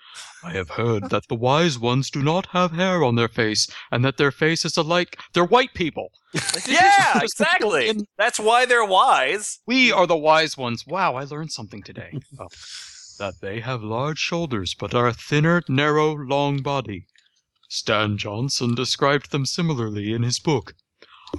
[0.44, 4.06] I have heard that the wise ones do not have hair on their face, and
[4.06, 5.18] that their face is alike.
[5.34, 6.12] They're white people.
[6.68, 7.92] Yeah, exactly.
[8.18, 9.60] That's why they're wise.
[9.66, 10.86] We are the wise ones.
[10.88, 12.20] Wow, I learned something today.
[12.40, 12.48] Oh.
[13.18, 17.08] That they have large shoulders, but are a thinner, narrow, long body.
[17.70, 20.76] Stan Johnson described them similarly in his book.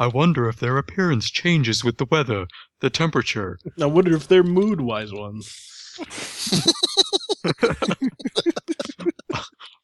[0.00, 2.46] I wonder if their appearance changes with the weather,
[2.80, 3.58] the temperature.
[3.80, 5.62] I wonder if they're mood wise ones.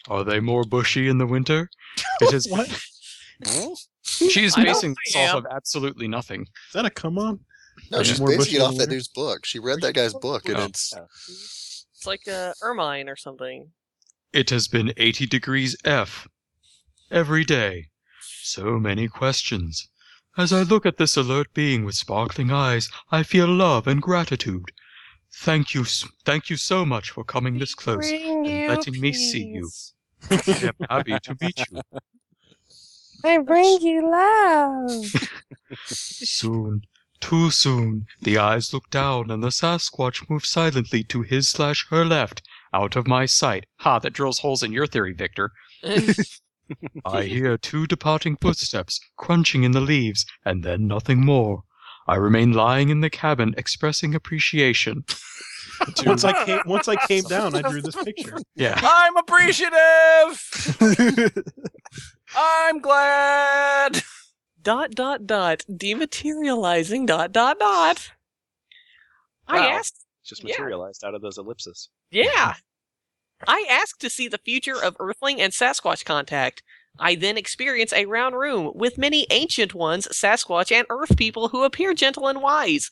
[0.09, 1.71] Are they more bushy in the winter?
[2.21, 2.49] It is.
[2.51, 2.69] What?
[4.05, 6.43] She's I basing this off of absolutely nothing.
[6.43, 7.41] Is that a come on?
[7.91, 9.47] No, Are she's more basing bushy it off that dude's book.
[9.47, 10.65] She read that guy's book, and Oh.
[10.65, 10.93] it's
[11.95, 13.69] It's like uh, ermine or something.
[14.33, 16.29] It has been 80 degrees F
[17.11, 17.89] every day.
[18.43, 19.89] So many questions.
[20.37, 24.73] As I look at this alert being with sparkling eyes, I feel love and gratitude.
[25.35, 25.85] Thank you,
[26.25, 29.71] thank you so much for coming this close and letting me see you.
[30.31, 31.81] I am happy to meet you.
[33.25, 34.91] I bring you love.
[35.87, 36.83] Soon,
[37.21, 42.05] too soon, the eyes look down and the Sasquatch moves silently to his slash her
[42.05, 42.43] left,
[42.75, 43.67] out of my sight.
[43.77, 45.53] Ha, that drills holes in your theory, Victor.
[47.05, 51.63] I hear two departing footsteps crunching in the leaves, and then nothing more.
[52.09, 55.05] I remain lying in the cabin, expressing appreciation.
[56.07, 58.37] Once I came, once I came down, I drew this picture.
[58.55, 58.79] Yeah.
[58.83, 59.75] I'm appreciative.
[62.37, 64.03] I'm glad.
[64.63, 68.11] dot dot dot dematerializing dot dot dot.
[69.49, 70.05] I asked.
[70.25, 70.53] Just Yeah.
[70.57, 71.89] materialized out of those ellipses.
[72.13, 72.55] Yeah.
[73.47, 76.63] I ask to see the future of Earthling and Sasquatch contact.
[76.99, 81.65] I then experience a round room with many ancient ones, Sasquatch and Earth people who
[81.65, 82.91] appear gentle and wise.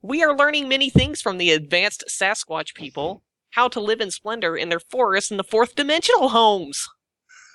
[0.00, 4.56] We are learning many things from the advanced Sasquatch people, how to live in splendor
[4.56, 6.88] in their forests and the fourth dimensional homes.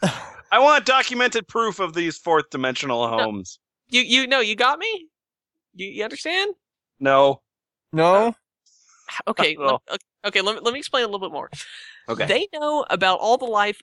[0.51, 3.59] I want documented proof of these fourth dimensional homes.
[3.89, 5.07] You you know you got me?
[5.73, 6.53] You, you understand?
[6.99, 7.41] No.
[7.91, 8.35] No.
[9.27, 9.81] Okay, Well.
[9.89, 11.49] let, okay, let me, let me explain a little bit more.
[12.09, 12.25] Okay.
[12.25, 13.81] They know about all the life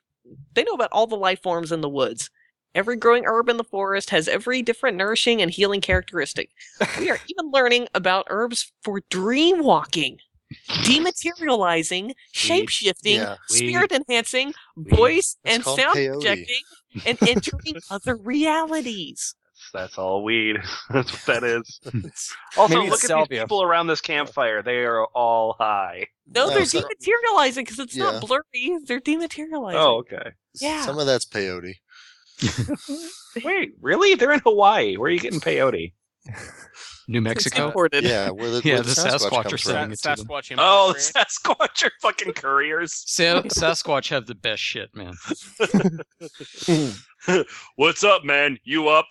[0.54, 2.30] they know about all the life forms in the woods.
[2.74, 6.50] Every growing herb in the forest has every different nourishing and healing characteristic.
[6.98, 10.18] We are even learning about herbs for dream walking,
[10.68, 13.36] dematerializing, shape shifting, yeah.
[13.48, 16.14] spirit enhancing, voice and sound peyote.
[16.14, 16.62] projecting,
[17.06, 19.34] and entering other realities.
[19.74, 20.56] That's all weed.
[20.90, 21.80] That's what that is.
[22.56, 23.26] also, Maybe look at salvia.
[23.40, 24.62] these people around this campfire.
[24.62, 26.06] They are all high.
[26.34, 28.04] No, No, they're so- dematerializing because it's Yeah.
[28.12, 28.78] not blurry.
[28.86, 29.74] They're dematerializing.
[29.74, 30.30] Oh, okay.
[30.60, 30.82] Yeah.
[30.86, 31.74] some of that's peyote.
[33.44, 34.14] Wait, really?
[34.14, 34.96] They're in Hawaii.
[34.96, 35.92] Where are you getting peyote?
[37.08, 37.66] New Mexico?
[37.66, 38.04] imported.
[38.04, 39.58] Yeah, where the, Yeah, where the Sasquatch, Sasquatch are from.
[39.58, 40.26] sending it to them.
[40.26, 40.54] Sasquatch.
[40.58, 40.94] Oh, Montreal.
[40.94, 43.02] Sasquatch are fucking couriers.
[43.06, 45.14] Sa- Sasquatch have the best shit, man.
[47.76, 48.58] What's up, man?
[48.64, 49.06] You up?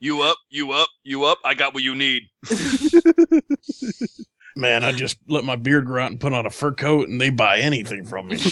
[0.00, 0.36] you up?
[0.50, 0.88] You up?
[1.04, 1.38] You up?
[1.44, 2.22] I got what you need.
[4.56, 7.20] Man, I just let my beard grow out and put on a fur coat, and
[7.20, 8.36] they buy anything from me.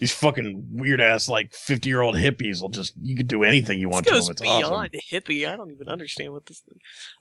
[0.00, 3.78] These fucking weird ass like fifty year old hippies will just you could do anything
[3.78, 4.32] you want This to goes them.
[4.32, 5.00] It's beyond awesome.
[5.10, 5.48] hippie.
[5.48, 6.62] I don't even understand what this.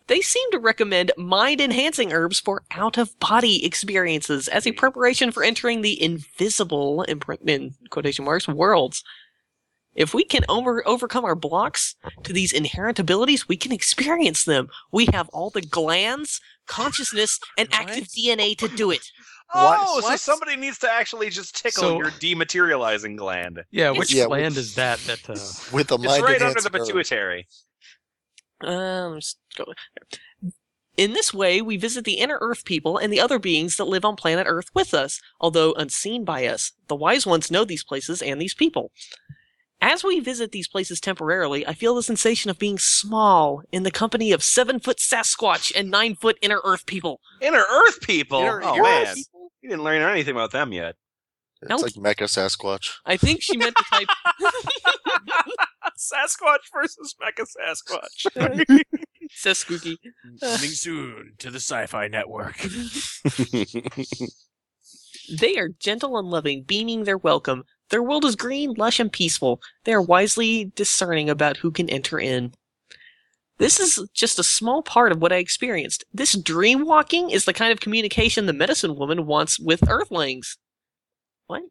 [0.07, 6.01] They seem to recommend mind-enhancing herbs for out-of-body experiences as a preparation for entering the
[6.01, 9.03] invisible in, in quotation marks, worlds.
[9.97, 14.69] If we can over overcome our blocks to these inherent abilities, we can experience them.
[14.93, 19.01] We have all the glands, consciousness, and active DNA to do it.
[19.53, 20.19] Oh, so What?
[20.19, 23.63] somebody needs to actually just tickle So- your dematerializing gland.
[23.71, 24.99] Yeah, which Yeah, land which- is that?
[24.99, 25.33] That uh,
[25.73, 27.47] With the It's right under the pituitary.
[28.61, 29.65] Um, let's go.
[30.95, 34.03] In this way, we visit the inner Earth people and the other beings that live
[34.03, 36.71] on planet Earth with us, although unseen by us.
[36.87, 38.91] The wise ones know these places and these people.
[39.79, 43.91] As we visit these places temporarily, I feel the sensation of being small in the
[43.91, 47.21] company of seven foot Sasquatch and nine foot inner Earth people.
[47.41, 48.39] Inner Earth people.
[48.41, 49.51] Inner oh Earth man, people?
[49.61, 50.95] you didn't learn anything about them yet.
[51.61, 51.81] It's Nope.
[51.81, 52.93] like Mecha Sasquatch.
[53.05, 54.07] I think she meant to type.
[55.97, 58.81] Sasquatch versus Mecha Sasquatch.
[59.31, 59.99] Says Spooky.
[60.41, 62.55] Coming soon to the Sci-Fi Network.
[65.29, 67.65] They are gentle and loving, beaming their welcome.
[67.89, 69.61] Their world is green, lush, and peaceful.
[69.85, 72.53] They are wisely discerning about who can enter in.
[73.59, 76.03] This is just a small part of what I experienced.
[76.13, 80.57] This dream walking is the kind of communication the medicine woman wants with Earthlings.
[81.47, 81.63] What?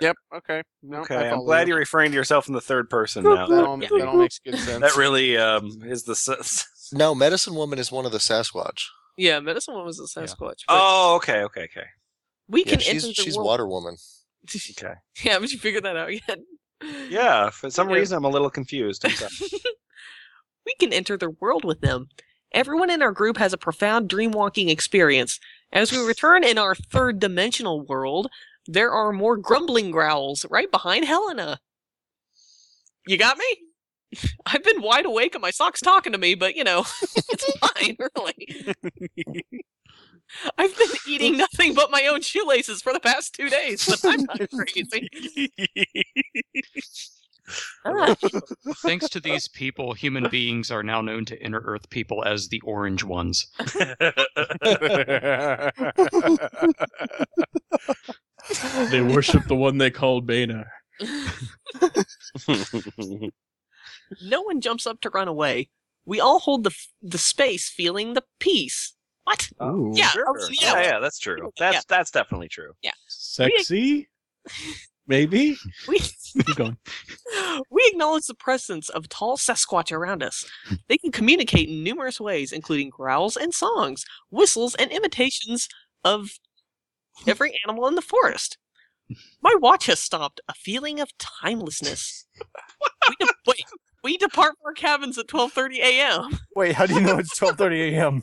[0.00, 0.16] Yep.
[0.36, 0.62] Okay.
[0.82, 1.72] No, Okay, I I'm glad you.
[1.72, 3.66] you're referring to yourself in the third person That now.
[3.66, 4.80] all, that all makes good sense.
[4.80, 8.82] That really um, is the s- No, Medicine Woman is one of the Sasquatch.
[9.16, 10.36] Yeah, Medicine Woman was a Sasquatch.
[10.38, 11.86] but Oh, okay, okay, okay.
[12.48, 13.46] we Yeah, can she's enter the she's world.
[13.46, 13.96] Water Woman.
[14.48, 14.94] Okay.
[15.22, 16.38] Yeah, haven't you figured that out yet?
[17.08, 17.96] Yeah, for some Yeah.
[17.96, 19.04] reason I'm a little confused.
[20.66, 22.08] We can enter their world with them.
[22.52, 25.38] Everyone in our group has a profound dreamwalking experience.
[25.72, 28.28] As we return in our third dimensional world,
[28.66, 31.58] there are more grumbling growls right behind Helena.
[33.06, 33.44] You got me?
[34.46, 37.96] I've been wide awake and my sock's talking to me, but you know, it's fine,
[38.16, 38.74] really.
[40.58, 44.24] I've been eating nothing but my own shoelaces for the past two days, but I'm
[44.24, 45.08] not crazy.
[47.84, 48.16] Ah.
[48.78, 52.60] Thanks to these people, human beings are now known to Inner Earth people as the
[52.62, 53.46] Orange Ones.
[58.90, 60.66] They worship the one they called Bana.
[64.22, 65.68] No one jumps up to run away.
[66.06, 68.93] We all hold the f- the space, feeling the peace.
[69.24, 69.48] What?
[69.62, 69.92] Ooh.
[69.94, 70.26] Yeah, oh, Sure.
[70.38, 71.50] oh, yeah, yeah, that's true.
[71.58, 71.80] That's Yeah.
[71.88, 72.72] that's definitely true.
[72.82, 72.92] Yeah.
[73.08, 74.08] Sexy?
[75.06, 75.56] Maybe?
[75.86, 75.98] We
[76.34, 76.76] Keep going.
[77.70, 80.44] we acknowledge the presence of tall Sasquatch around us.
[80.88, 85.68] They can communicate in numerous ways, including growls and songs, whistles and imitations
[86.04, 86.30] of
[87.26, 88.58] every animal in the forest.
[89.42, 90.40] My watch has stopped.
[90.48, 92.26] A feeling of timelessness.
[93.08, 93.64] we de- wait,
[94.02, 96.38] we depart from our cabins at 12:30 a.m.
[96.56, 98.22] Wait, how do you know it's 12:30 a.m.?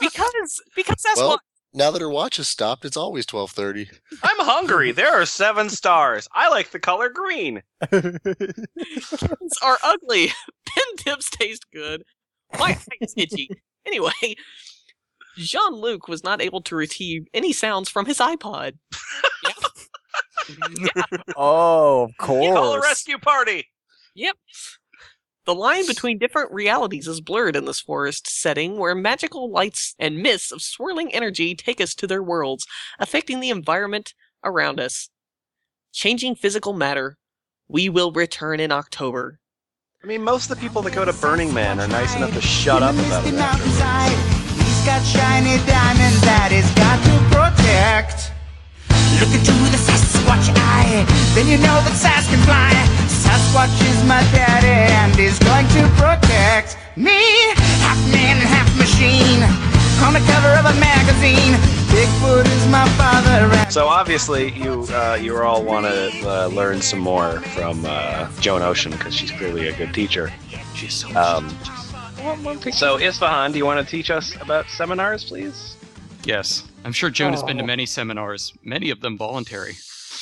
[0.00, 1.40] Because because that's Well, what
[1.74, 3.88] now that her watch has stopped, it's always twelve thirty.
[4.22, 4.92] I'm hungry.
[4.92, 6.26] There are seven stars.
[6.32, 7.62] I like the color green.
[7.90, 10.28] kittens are ugly.
[10.66, 12.02] Pen tips taste good.
[12.58, 13.48] My eye is itchy.
[13.86, 14.34] Anyway,
[15.36, 18.72] Jean Luc was not able to retrieve any sounds from his iPod.
[21.36, 22.54] Oh, of course.
[22.54, 23.68] Call a rescue party.
[24.14, 24.36] Yep.
[25.48, 30.18] The line between different realities is blurred in this forest setting where magical lights and
[30.18, 32.66] mists of swirling energy take us to their worlds,
[32.98, 34.12] affecting the environment
[34.44, 35.08] around us.
[35.90, 37.16] Changing physical matter.
[37.66, 39.40] We will return in October.
[40.04, 42.42] I mean, most of the people that go to Burning Man are nice enough to
[42.42, 43.30] shut up about it.
[43.30, 43.40] He's
[44.84, 48.32] got shiny diamonds that he's got to protect.
[49.18, 49.78] Look into the
[50.28, 51.04] Sasquatch eye,
[51.34, 52.68] then you know that Sas can fly.
[53.08, 57.16] Sasquatch is my daddy, and he's going to protect me.
[57.80, 59.40] Half man and half machine,
[60.04, 61.54] on the cover of a magazine.
[61.88, 63.48] Bigfoot is my father.
[63.56, 68.30] And So obviously, you uh, you all want to uh, learn some more from uh,
[68.40, 70.30] Joan Ocean because she's clearly a good teacher.
[70.74, 71.48] She's so Um,
[72.72, 75.76] so Isfahan, do you want to teach us about seminars, please?
[76.24, 77.66] Yes, I'm sure Joan has been to Oh.
[77.66, 79.76] many seminars, many of them voluntary.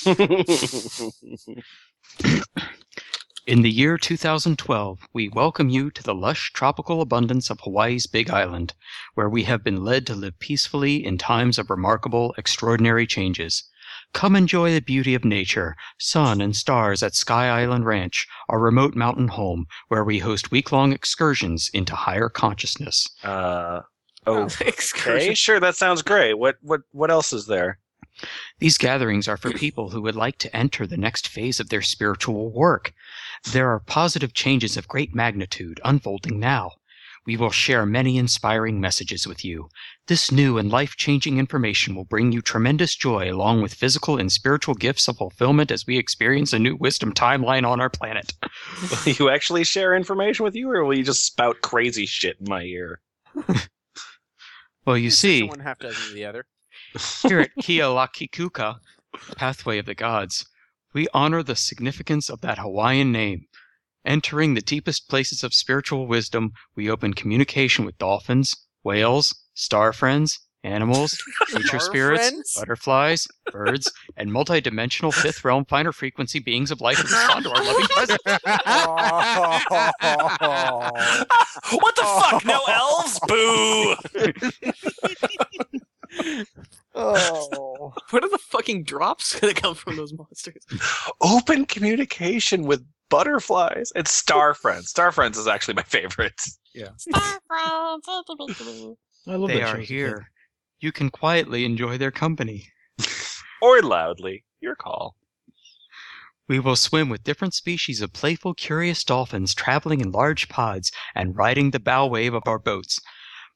[3.47, 8.31] In the year 2012, we welcome you to the lush tropical abundance of Hawaii's Big
[8.31, 8.73] Island,
[9.15, 13.65] where we have been led to live peacefully in times of remarkable, extraordinary changes.
[14.13, 18.95] Come enjoy the beauty of nature, sun and stars at Sky Island Ranch, our remote
[18.95, 23.09] mountain home, where we host week-long excursions into higher consciousness.
[23.25, 23.81] Uh,
[24.29, 26.35] oh, okay, sure, that sounds great.
[26.35, 27.81] What what what else is there?
[28.59, 31.83] These gatherings are for people who would like to enter the next phase of their
[31.83, 32.93] spiritual work.
[33.53, 36.73] There are positive changes of great magnitude unfolding now.
[37.27, 39.69] We will share many inspiring messages with you.
[40.07, 44.31] This new and life changing information will bring you tremendous joy along with physical and
[44.31, 48.33] spiritual gifts of fulfillment as we experience a new wisdom timeline on our planet.
[49.07, 52.47] Will you actually share information with you, or will you just spout crazy shit in
[52.49, 53.01] my ear?
[54.87, 56.47] Well, you see, One half dozen of the other.
[56.97, 58.77] Here at Kealakekua,
[59.37, 60.47] Pathway of the Gods,
[60.95, 63.47] we honor the significance of that Hawaiian name.
[64.07, 70.39] Entering the deepest places of spiritual wisdom, we open communication with dolphins, whales, star friends,
[70.65, 71.19] animals,
[71.49, 72.55] future spirits, friends?
[72.57, 77.65] butterflies, birds, and multidimensional fifth realm finer frequency beings of light who respond to our
[77.65, 78.23] loving presence.
[81.73, 82.45] what the fuck?
[82.45, 83.21] No elves?
[83.29, 83.97] Boo!
[86.97, 87.93] Oh.
[88.11, 90.65] What are the fucking drops gonna come from those monsters?
[91.21, 94.91] Open communication with butterflies and star friends.
[94.91, 96.41] Star friends is actually my favorite.
[96.75, 96.89] Yeah.
[96.97, 98.05] Star Friends.
[98.09, 99.83] I love they that are show.
[99.83, 100.31] here.
[100.81, 102.69] You can quietly enjoy their company.
[103.63, 104.45] Or loudly.
[104.61, 105.17] Your call.
[106.47, 111.35] We will swim with different species of playful, curious dolphins traveling in large pods and
[111.35, 113.01] riding the bow wave of our boats.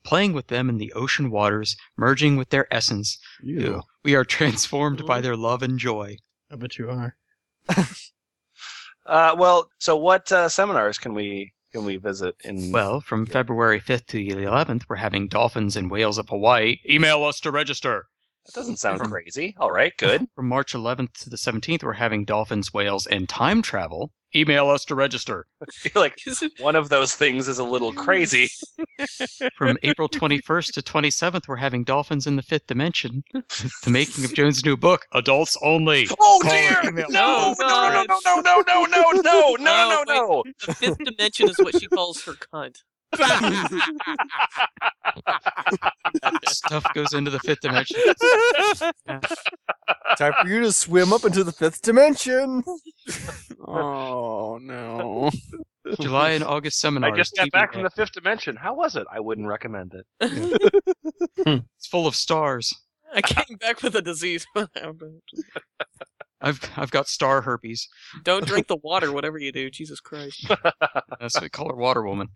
[0.05, 3.83] Playing with them in the ocean waters, merging with their essence, Ew.
[4.03, 6.17] we are transformed by their love and joy.
[6.51, 7.17] I bet you are.
[9.07, 12.71] Uh, well, so what uh, seminars can we can we visit in?
[12.71, 16.77] Well, from February 5th to the 11th, we're having dolphins and whales of Hawaii.
[16.89, 18.07] Email us to register.
[18.47, 19.55] That doesn't sound crazy.
[19.59, 20.27] All right, good.
[20.35, 24.13] From March 11th to the 17th, we're having dolphins, whales, and time travel.
[24.35, 25.47] Email us to register.
[25.61, 26.17] I feel like
[26.61, 28.49] one of those things is a little crazy.
[29.57, 33.25] From April 21st to 27th, we're having dolphins in the fifth dimension.
[33.33, 36.07] the making of Joan's new book, Adults Only.
[36.21, 36.81] Oh Call or dear!
[36.85, 40.45] email- oh, No, no, no, no, no, no, no, no, no, no, no, no.
[40.65, 42.77] The fifth dimension is what she calls her cunt.
[46.47, 48.01] Stuff goes into the fifth dimension.
[50.17, 52.63] Time for you to swim up into the fifth dimension.
[53.67, 55.31] Oh no.
[56.01, 57.13] July and August seminars.
[57.13, 58.57] I just got back from the fifth dimension.
[58.57, 59.07] How was it?
[59.11, 60.07] I wouldn't recommend it.
[61.47, 62.75] It's full of stars.
[63.15, 64.47] I came back with a disease.
[66.43, 67.89] I've I've got star herpes.
[68.23, 69.71] Don't drink the water, whatever you do.
[69.71, 70.47] Jesus Christ.
[71.19, 72.29] That's what we call her Water Woman.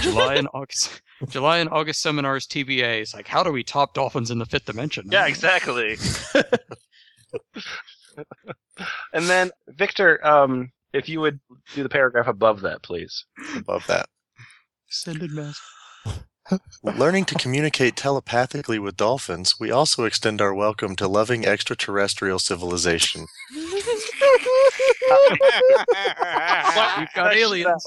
[0.00, 1.02] July and August.
[1.28, 3.02] July and August seminars TBA.
[3.02, 5.08] It's like, how do we top dolphins in the fifth dimension?
[5.10, 5.96] Yeah, exactly.
[9.12, 11.40] and then Victor, um, if you would
[11.74, 13.24] do the paragraph above that, please.
[13.56, 14.06] Above that.
[14.88, 15.60] Extended mass.
[16.82, 23.26] Learning to communicate telepathically with dolphins, we also extend our welcome to loving extraterrestrial civilization.
[26.98, 27.84] We've got aliens.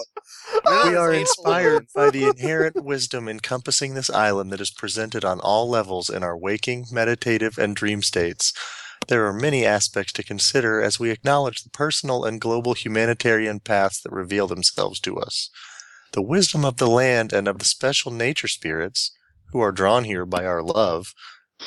[0.86, 5.70] We are inspired by the inherent wisdom encompassing this island that is presented on all
[5.70, 8.54] levels in our waking, meditative, and dream states.
[9.08, 14.02] There are many aspects to consider as we acknowledge the personal and global humanitarian paths
[14.02, 15.50] that reveal themselves to us.
[16.14, 19.12] The wisdom of the land and of the special nature spirits,
[19.52, 21.14] who are drawn here by our love,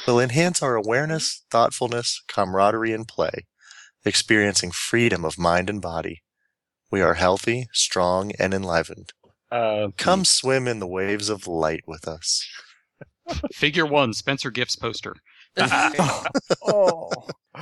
[0.06, 3.46] will enhance our awareness, thoughtfulness, camaraderie, and play,
[4.04, 6.22] experiencing freedom of mind and body.
[6.90, 9.12] We are healthy, strong, and enlivened.
[9.50, 12.46] Uh, Come swim in the waves of light with us.
[13.52, 15.14] Figure one, Spencer Gifts poster.
[16.66, 17.10] Oh.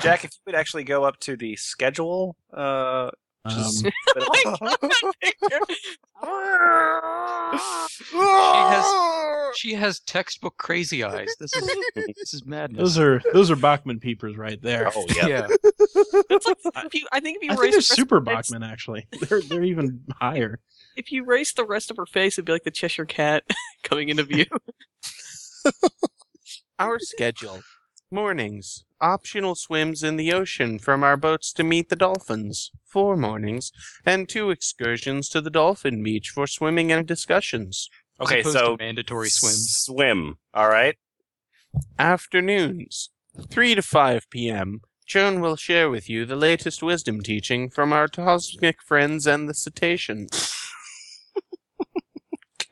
[0.00, 3.10] Jack, if you would actually go up to the schedule, uh,
[3.44, 3.82] which is-
[7.88, 8.84] She has
[9.54, 11.28] she has textbook crazy eyes.
[11.38, 12.78] This is this is madness.
[12.80, 14.90] Those are those are Bachmann peepers right there.
[14.94, 15.46] Oh yeah.
[16.28, 18.36] It's like if you, I think if you I think they're the super of her
[18.36, 19.06] face- Bachmann actually.
[19.20, 20.60] They're they're even higher.
[20.96, 23.44] if you raise the rest of her face, it'd be like the Cheshire Cat
[23.82, 24.46] coming into view.
[26.78, 27.60] Our schedule.
[28.10, 28.84] Mornings.
[29.00, 32.70] Optional swims in the ocean from our boats to meet the dolphins.
[32.84, 33.72] Four mornings.
[34.04, 37.88] And two excursions to the dolphin beach for swimming and discussions.
[38.20, 39.72] As okay, so mandatory swims.
[39.76, 40.38] swim.
[40.54, 40.96] All right.
[41.98, 43.10] Afternoons.
[43.50, 44.80] 3 to 5 p.m.
[45.06, 49.54] Joan will share with you the latest wisdom teaching from our cosmic friends and the
[49.54, 50.52] cetaceans.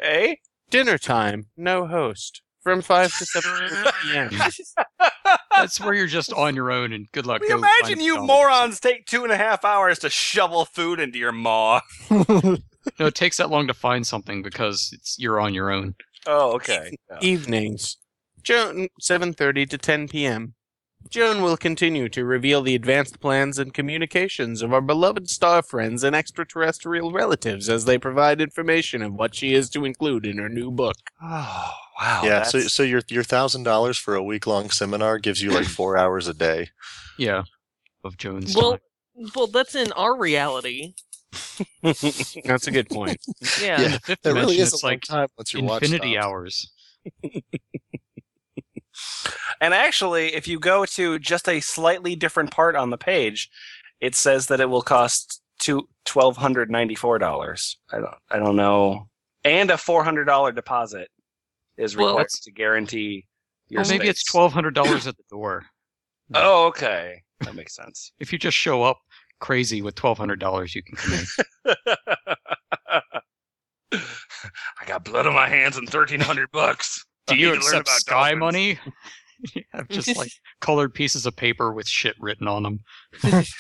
[0.01, 0.40] Okay.
[0.70, 1.47] Dinner time.
[1.57, 2.42] No host.
[2.62, 3.70] From 5 to 7
[4.03, 4.30] p.m.
[5.57, 7.40] That's where you're just on your own and good luck.
[7.42, 10.99] We go imagine you some- morons take two and a half hours to shovel food
[11.01, 11.80] into your maw.
[12.99, 15.95] No, it takes that long to find something because it's you're on your own.
[16.26, 16.95] Oh, okay.
[17.20, 17.97] Evenings.
[18.43, 20.55] Joan 7:30 to 10 p.m.
[21.11, 26.03] Joan will continue to reveal the advanced plans and communications of our beloved star friends
[26.03, 30.49] and extraterrestrial relatives as they provide information of what she is to include in her
[30.49, 30.97] new book.
[31.22, 31.70] Oh,
[32.01, 32.20] wow.
[32.24, 35.51] yeah, so that's- so your your thousand dollars for a week long seminar gives you
[35.51, 36.68] like four hours a day.
[37.18, 37.45] Yeah.
[38.03, 38.55] Of Joan's.
[38.57, 38.78] well,
[39.35, 40.95] well, that's in our reality.
[41.82, 43.18] That's a good point.
[43.61, 43.80] Yeah.
[43.80, 46.70] In the fifth There really is a like time once your watch infinity hours.
[49.61, 53.51] And actually, if you go to just a slightly different part on the page,
[54.01, 57.78] it says that it will cost two twelve hundred ninety four dollars.
[57.93, 59.09] I don't I don't know.
[59.45, 61.09] And a four hundred dollar deposit
[61.76, 63.26] is Well, required that's- to guarantee
[63.68, 65.64] your Or maybe it's twelve hundred dollars at the door.
[66.35, 67.22] Oh, okay.
[67.41, 68.12] That makes sense.
[68.18, 68.99] If you just show up
[69.41, 71.74] crazy with twelve hundred dollars, you can come in.
[74.80, 77.05] I got blood on my hands and thirteen hundred bucks.
[77.26, 78.41] Do I you need to learn accept about sky dolphins.
[78.41, 78.78] money?
[79.55, 80.30] you have just like
[80.61, 82.80] colored pieces of paper with shit written on them,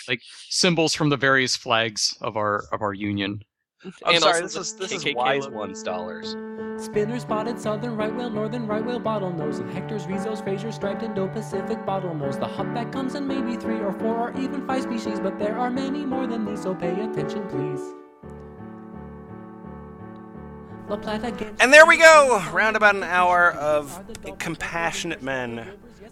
[0.08, 3.40] like symbols from the various flags of our of our union.
[4.04, 4.40] I'm And sorry.
[4.40, 5.56] This is this is KKK wise logo.
[5.58, 6.34] ones dollars.
[6.76, 11.78] Spinner spotted southern right whale, northern right whale, bottlenose, and Hector's, Risso's, Fraser, striped Indo-Pacific
[11.86, 12.38] bottlenose.
[12.38, 15.70] The humpback comes in maybe three or four or even five species, but there are
[15.70, 17.80] many more than these, so pay attention, please.
[20.88, 22.42] La Plata Games- And there we go!
[22.52, 24.04] Round about an hour of
[24.38, 25.66] compassionate men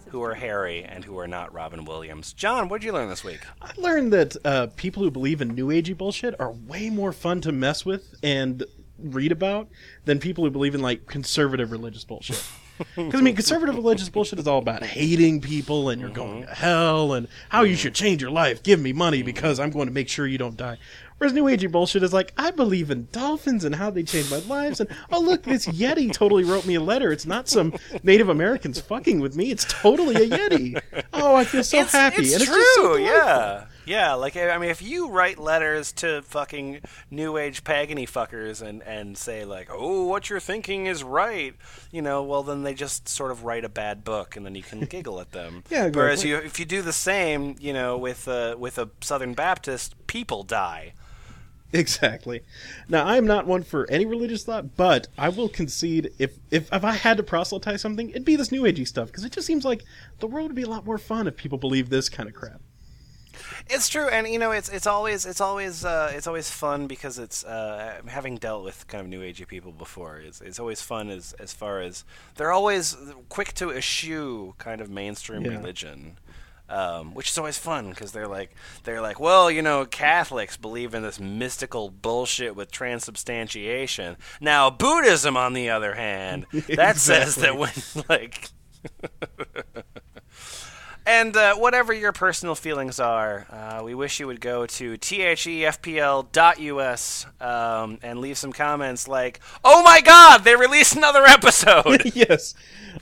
[0.07, 2.33] who are hairy and who are not Robin Williams.
[2.33, 3.41] John, what did you learn this week?
[3.61, 7.41] I learned that uh, people who believe in new agey bullshit are way more fun
[7.41, 8.63] to mess with and
[9.03, 9.67] read about
[10.05, 12.43] than people who believe in like conservative religious bullshit.
[12.95, 16.47] Because I mean, conservative religious bullshit is all about hating people and you're going to
[16.47, 16.55] mm-hmm.
[16.55, 18.63] hell and how you should change your life.
[18.63, 19.27] Give me money mm-hmm.
[19.27, 20.79] because I'm going to make sure you don't die.
[21.19, 24.39] Whereas New Agey bullshit is like, I believe in dolphins and how they change my
[24.39, 24.79] lives.
[24.79, 27.11] And oh, look, this Yeti totally wrote me a letter.
[27.11, 29.51] It's not some Native Americans fucking with me.
[29.51, 30.81] It's totally a Yeti.
[31.13, 32.23] Oh, I feel so it's, happy.
[32.23, 33.65] It's and true, it's just so yeah.
[33.85, 36.81] Yeah, like I mean, if you write letters to fucking
[37.11, 41.55] new age pagany fuckers and and say like, "Oh, what you're thinking is right,"
[41.91, 44.63] you know, well then they just sort of write a bad book, and then you
[44.63, 45.63] can giggle at them.
[45.73, 49.33] Yeah, Whereas you, if you do the same, you know, with uh, with a Southern
[49.33, 50.93] Baptist, people die.
[51.73, 52.43] Exactly.
[52.87, 56.83] Now, I'm not one for any religious thought, but I will concede if if, if
[56.83, 59.65] I had to proselytize something, it'd be this new agey stuff because it just seems
[59.65, 59.83] like
[60.19, 62.61] the world would be a lot more fun if people believe this kind of crap.
[63.69, 67.17] It's true, and you know, it's it's always it's always uh, it's always fun because
[67.19, 70.17] it's uh, having dealt with kind of new agey people before.
[70.17, 72.03] It's, it's always fun as as far as
[72.35, 72.95] they're always
[73.29, 75.51] quick to eschew kind of mainstream Yeah.
[75.57, 76.17] religion.
[76.69, 80.93] Um, which is always fun because they're like they're like well you know Catholics believe
[80.95, 87.57] in this mystical bullshit with transubstantiation now Buddhism on the other hand that says that
[87.57, 87.69] when
[88.09, 88.49] like
[91.05, 95.75] And uh, whatever your personal feelings are, uh, we wish you would go to thefpl.us
[97.41, 102.55] um, and leave some comments like, "Oh my God, they released another episode." yes,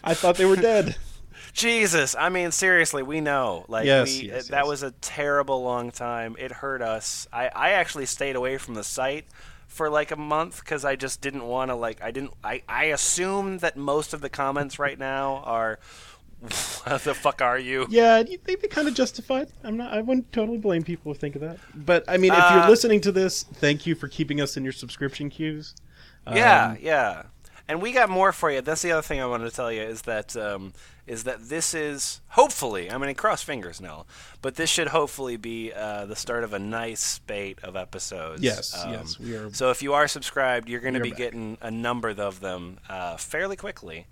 [0.03, 0.95] I thought they were dead.
[1.53, 3.65] Jesus, I mean seriously, we know.
[3.67, 6.35] Like Yes, we, yes, that was a terrible long time.
[6.39, 7.27] It hurt us.
[7.31, 9.25] I, I actually stayed away from the site
[9.67, 12.85] for like a month because I just didn't want to like I didn't I I
[12.85, 15.79] assume that most of the comments right now are
[16.83, 17.85] what the fuck are you?
[17.89, 19.49] Yeah, they'd be kind of justified.
[19.63, 19.93] I'm not.
[19.93, 21.57] I wouldn't totally blame people who think of that.
[21.75, 24.63] But I mean, if Uh, you're listening to this, thank you for keeping us in
[24.63, 25.75] your subscription queues.
[26.31, 27.23] Yeah, Um, yeah.
[27.67, 28.59] And we got more for you.
[28.61, 30.73] That's the other thing I wanted to tell you is that um,
[31.07, 32.91] is that this is hopefully.
[32.91, 34.05] I mean, cross fingers now,
[34.41, 38.41] but this should hopefully be uh, the start of a nice spate of episodes.
[38.41, 41.17] Yes, Um, yes, we are- So if you are subscribed, you're going to be back.
[41.19, 44.07] getting a number of them uh, fairly quickly.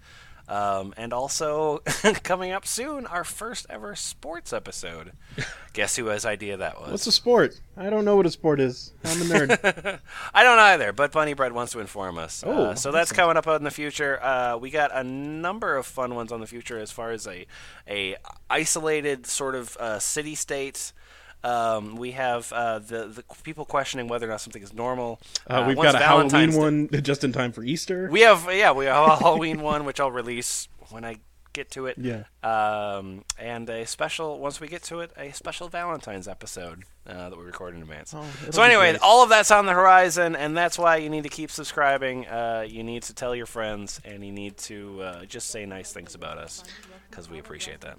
[0.49, 1.77] Um, and also
[2.23, 5.11] coming up soon, our first ever sports episode.
[5.73, 6.89] Guess who has idea that was?
[6.89, 7.61] What's a sport?
[7.77, 8.91] I don't know what a sport is.
[9.05, 9.99] I'm a nerd.
[10.33, 12.43] I don't either, but Bunny Bread wants to inform us.
[12.45, 14.21] Oh, uh, so that's coming up in the future.
[14.23, 17.45] Uh, we got a number of fun ones on the future as far as a
[17.87, 18.15] a
[18.49, 20.93] isolated sort of uh, city state.
[21.43, 25.19] Um, we have uh, the the people questioning whether or not something is normal.
[25.47, 28.09] Uh, we've got a Halloween Day- one just in time for Easter.
[28.11, 31.17] We have yeah, we have a Halloween one which I'll release when I
[31.53, 31.97] get to it.
[31.97, 32.23] Yeah.
[32.43, 37.37] Um, and a special once we get to it, a special Valentine's episode uh, that
[37.37, 38.13] we record in advance.
[38.15, 41.29] Oh, so anyway, all of that's on the horizon, and that's why you need to
[41.29, 42.27] keep subscribing.
[42.27, 45.91] Uh, you need to tell your friends, and you need to uh, just say nice
[45.91, 46.63] things about us
[47.09, 47.97] because we appreciate that.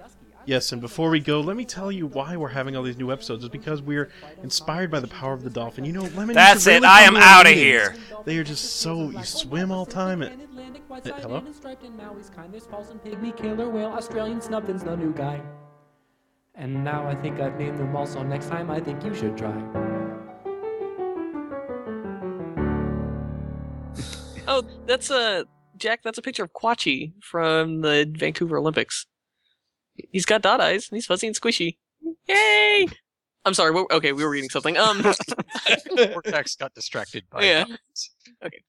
[0.51, 3.13] Yes, and before we go, let me tell you why we're having all these new
[3.13, 3.45] episodes.
[3.45, 4.11] Is because we're
[4.43, 5.85] inspired by the power of the dolphin.
[5.85, 6.35] You know, lemon.
[6.35, 6.83] That's it.
[6.83, 7.95] I am out of here.
[8.25, 10.23] They are just so you swim all time.
[10.23, 10.43] And,
[10.89, 11.37] White Uh, hello?
[11.37, 12.53] and striped and Maui's kind.
[12.53, 13.91] There's false and pygmy killer whale.
[13.91, 15.41] Australian snubfin's the new guy.
[16.57, 18.05] And now I think I've named them all.
[18.05, 19.55] So next time I think you should try.
[24.49, 25.45] Oh, that's a
[25.77, 26.03] Jack.
[26.03, 29.07] That's a picture of Quatchi from the Vancouver Olympics.
[30.13, 30.89] He's got dot eyes.
[30.91, 31.77] and He's fuzzy and squishy.
[32.29, 32.87] Yay!
[33.45, 33.71] I'm sorry.
[33.73, 34.77] we okay, we were reading something.
[34.77, 35.03] Um,
[35.97, 37.65] Vortex got distracted by yeah.
[38.45, 38.63] Okay.